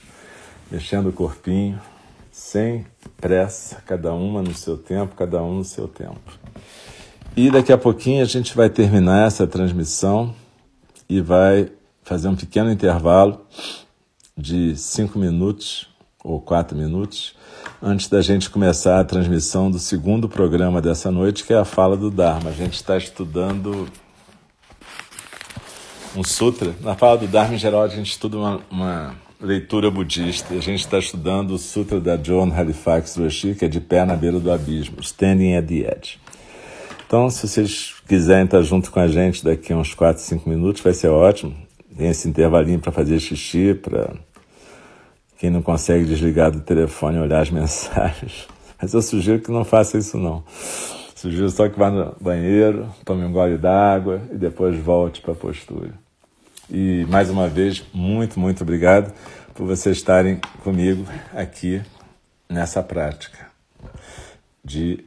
mexendo 0.71 1.09
o 1.09 1.13
corpinho, 1.13 1.81
sem 2.31 2.85
pressa, 3.17 3.83
cada 3.87 4.13
uma 4.13 4.43
no 4.43 4.55
seu 4.55 4.77
tempo, 4.77 5.15
cada 5.15 5.43
um 5.43 5.59
no 5.59 5.65
seu 5.65 5.87
tempo. 5.87 6.39
E 7.37 7.51
daqui 7.51 7.73
a 7.73 7.79
pouquinho 7.79 8.23
a 8.23 8.27
gente 8.27 8.57
vai 8.57 8.69
terminar 8.69 9.27
essa 9.27 9.47
transmissão 9.47 10.35
e 11.09 11.21
vai 11.21 11.71
fazer 12.11 12.27
um 12.27 12.35
pequeno 12.35 12.73
intervalo 12.73 13.47
de 14.37 14.77
cinco 14.77 15.17
minutos 15.17 15.87
ou 16.25 16.41
quatro 16.41 16.77
minutos 16.77 17.37
antes 17.81 18.09
da 18.09 18.21
gente 18.21 18.51
começar 18.51 18.99
a 18.99 19.05
transmissão 19.05 19.71
do 19.71 19.79
segundo 19.79 20.29
programa 20.29 20.83
dessa 20.83 21.09
noite, 21.09 21.45
que 21.45 21.53
é 21.53 21.57
a 21.57 21.65
fala 21.65 21.97
do 21.97 22.11
Dharma. 22.11 22.51
A 22.51 22.53
gente 22.53 22.75
está 22.75 22.97
estudando 22.97 23.87
um 26.17 26.25
sutra. 26.25 26.75
Na 26.81 26.97
fala 26.97 27.17
do 27.17 27.29
Dharma, 27.29 27.55
em 27.55 27.59
geral, 27.59 27.83
a 27.83 27.89
gente 27.89 28.11
estuda 28.11 28.39
uma, 28.39 28.61
uma 28.69 29.15
leitura 29.41 29.89
budista. 29.89 30.53
A 30.55 30.61
gente 30.61 30.81
está 30.81 30.99
estudando 30.99 31.53
o 31.53 31.59
Sutra 31.59 32.01
da 32.01 32.17
John 32.17 32.53
Halifax 32.53 33.19
Roshi, 33.19 33.55
que 33.55 33.67
é 33.67 33.69
de 33.69 33.79
pé 33.81 34.05
na 34.05 34.17
beira 34.17 34.41
do 34.41 34.51
abismo, 34.51 34.97
Standing 34.99 35.55
at 35.55 35.65
the 35.65 35.97
Edge. 35.97 36.19
Então, 37.07 37.31
se 37.31 37.47
vocês 37.47 37.95
quiserem 38.09 38.47
estar 38.47 38.63
junto 38.63 38.91
com 38.91 38.99
a 38.99 39.07
gente 39.07 39.45
daqui 39.45 39.73
a 39.73 39.77
uns 39.77 39.95
4, 39.95 40.21
5 40.21 40.51
minutos, 40.51 40.83
vai 40.83 40.93
ser 40.93 41.07
ótimo. 41.07 41.70
Tem 41.97 42.09
esse 42.09 42.29
intervalinho 42.29 42.79
para 42.79 42.93
fazer 42.93 43.19
xixi, 43.19 43.75
para 43.75 44.15
quem 45.39 45.51
não 45.51 45.63
consegue 45.63 46.05
desligar 46.05 46.51
do 46.51 46.61
telefone 46.61 47.19
olhar 47.19 47.41
as 47.41 47.51
mensagens. 47.53 48.47
Mas 48.81 48.95
eu 48.95 49.03
sugiro 49.03 49.41
que 49.41 49.51
não 49.51 49.65
faça 49.65 49.99
isso 49.99 50.17
não. 50.17 50.45
Sugiro 51.15 51.51
só 51.51 51.69
que 51.69 51.79
vá 51.79 51.91
no 51.91 52.17
banheiro, 52.21 52.89
tome 53.05 53.25
um 53.25 53.33
gole 53.33 53.59
d'água 53.59 54.23
e 54.33 54.37
depois 54.37 54.77
volte 54.79 55.21
para 55.21 55.33
a 55.33 55.37
postura. 55.37 55.93
E 56.71 57.05
mais 57.11 57.29
uma 57.29 57.49
vez, 57.49 57.85
muito, 57.93 58.41
muito 58.41 58.63
obrigado 58.63 59.13
por 59.55 59.67
vocês 59.67 59.97
estarem 59.97 60.41
comigo 60.63 61.05
aqui 61.35 61.83
nessa 62.49 62.83
prática 62.83 63.51
de 64.65 65.05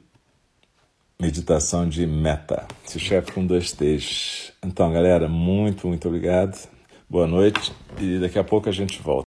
meditação 1.19 1.87
de 1.87 2.05
meta. 2.05 2.65
Se 2.85 2.99
chefe 2.99 3.31
com 3.31 3.45
dois 3.45 3.71
T's. 3.71 4.51
Então, 4.63 4.91
galera, 4.91 5.27
muito, 5.27 5.87
muito 5.87 6.07
obrigado. 6.07 6.72
Boa 7.13 7.27
noite 7.27 7.71
e 8.01 8.17
daqui 8.17 8.39
a 8.39 8.43
pouco 8.43 8.67
a 8.67 8.71
gente 8.71 8.99
volta. 8.99 9.21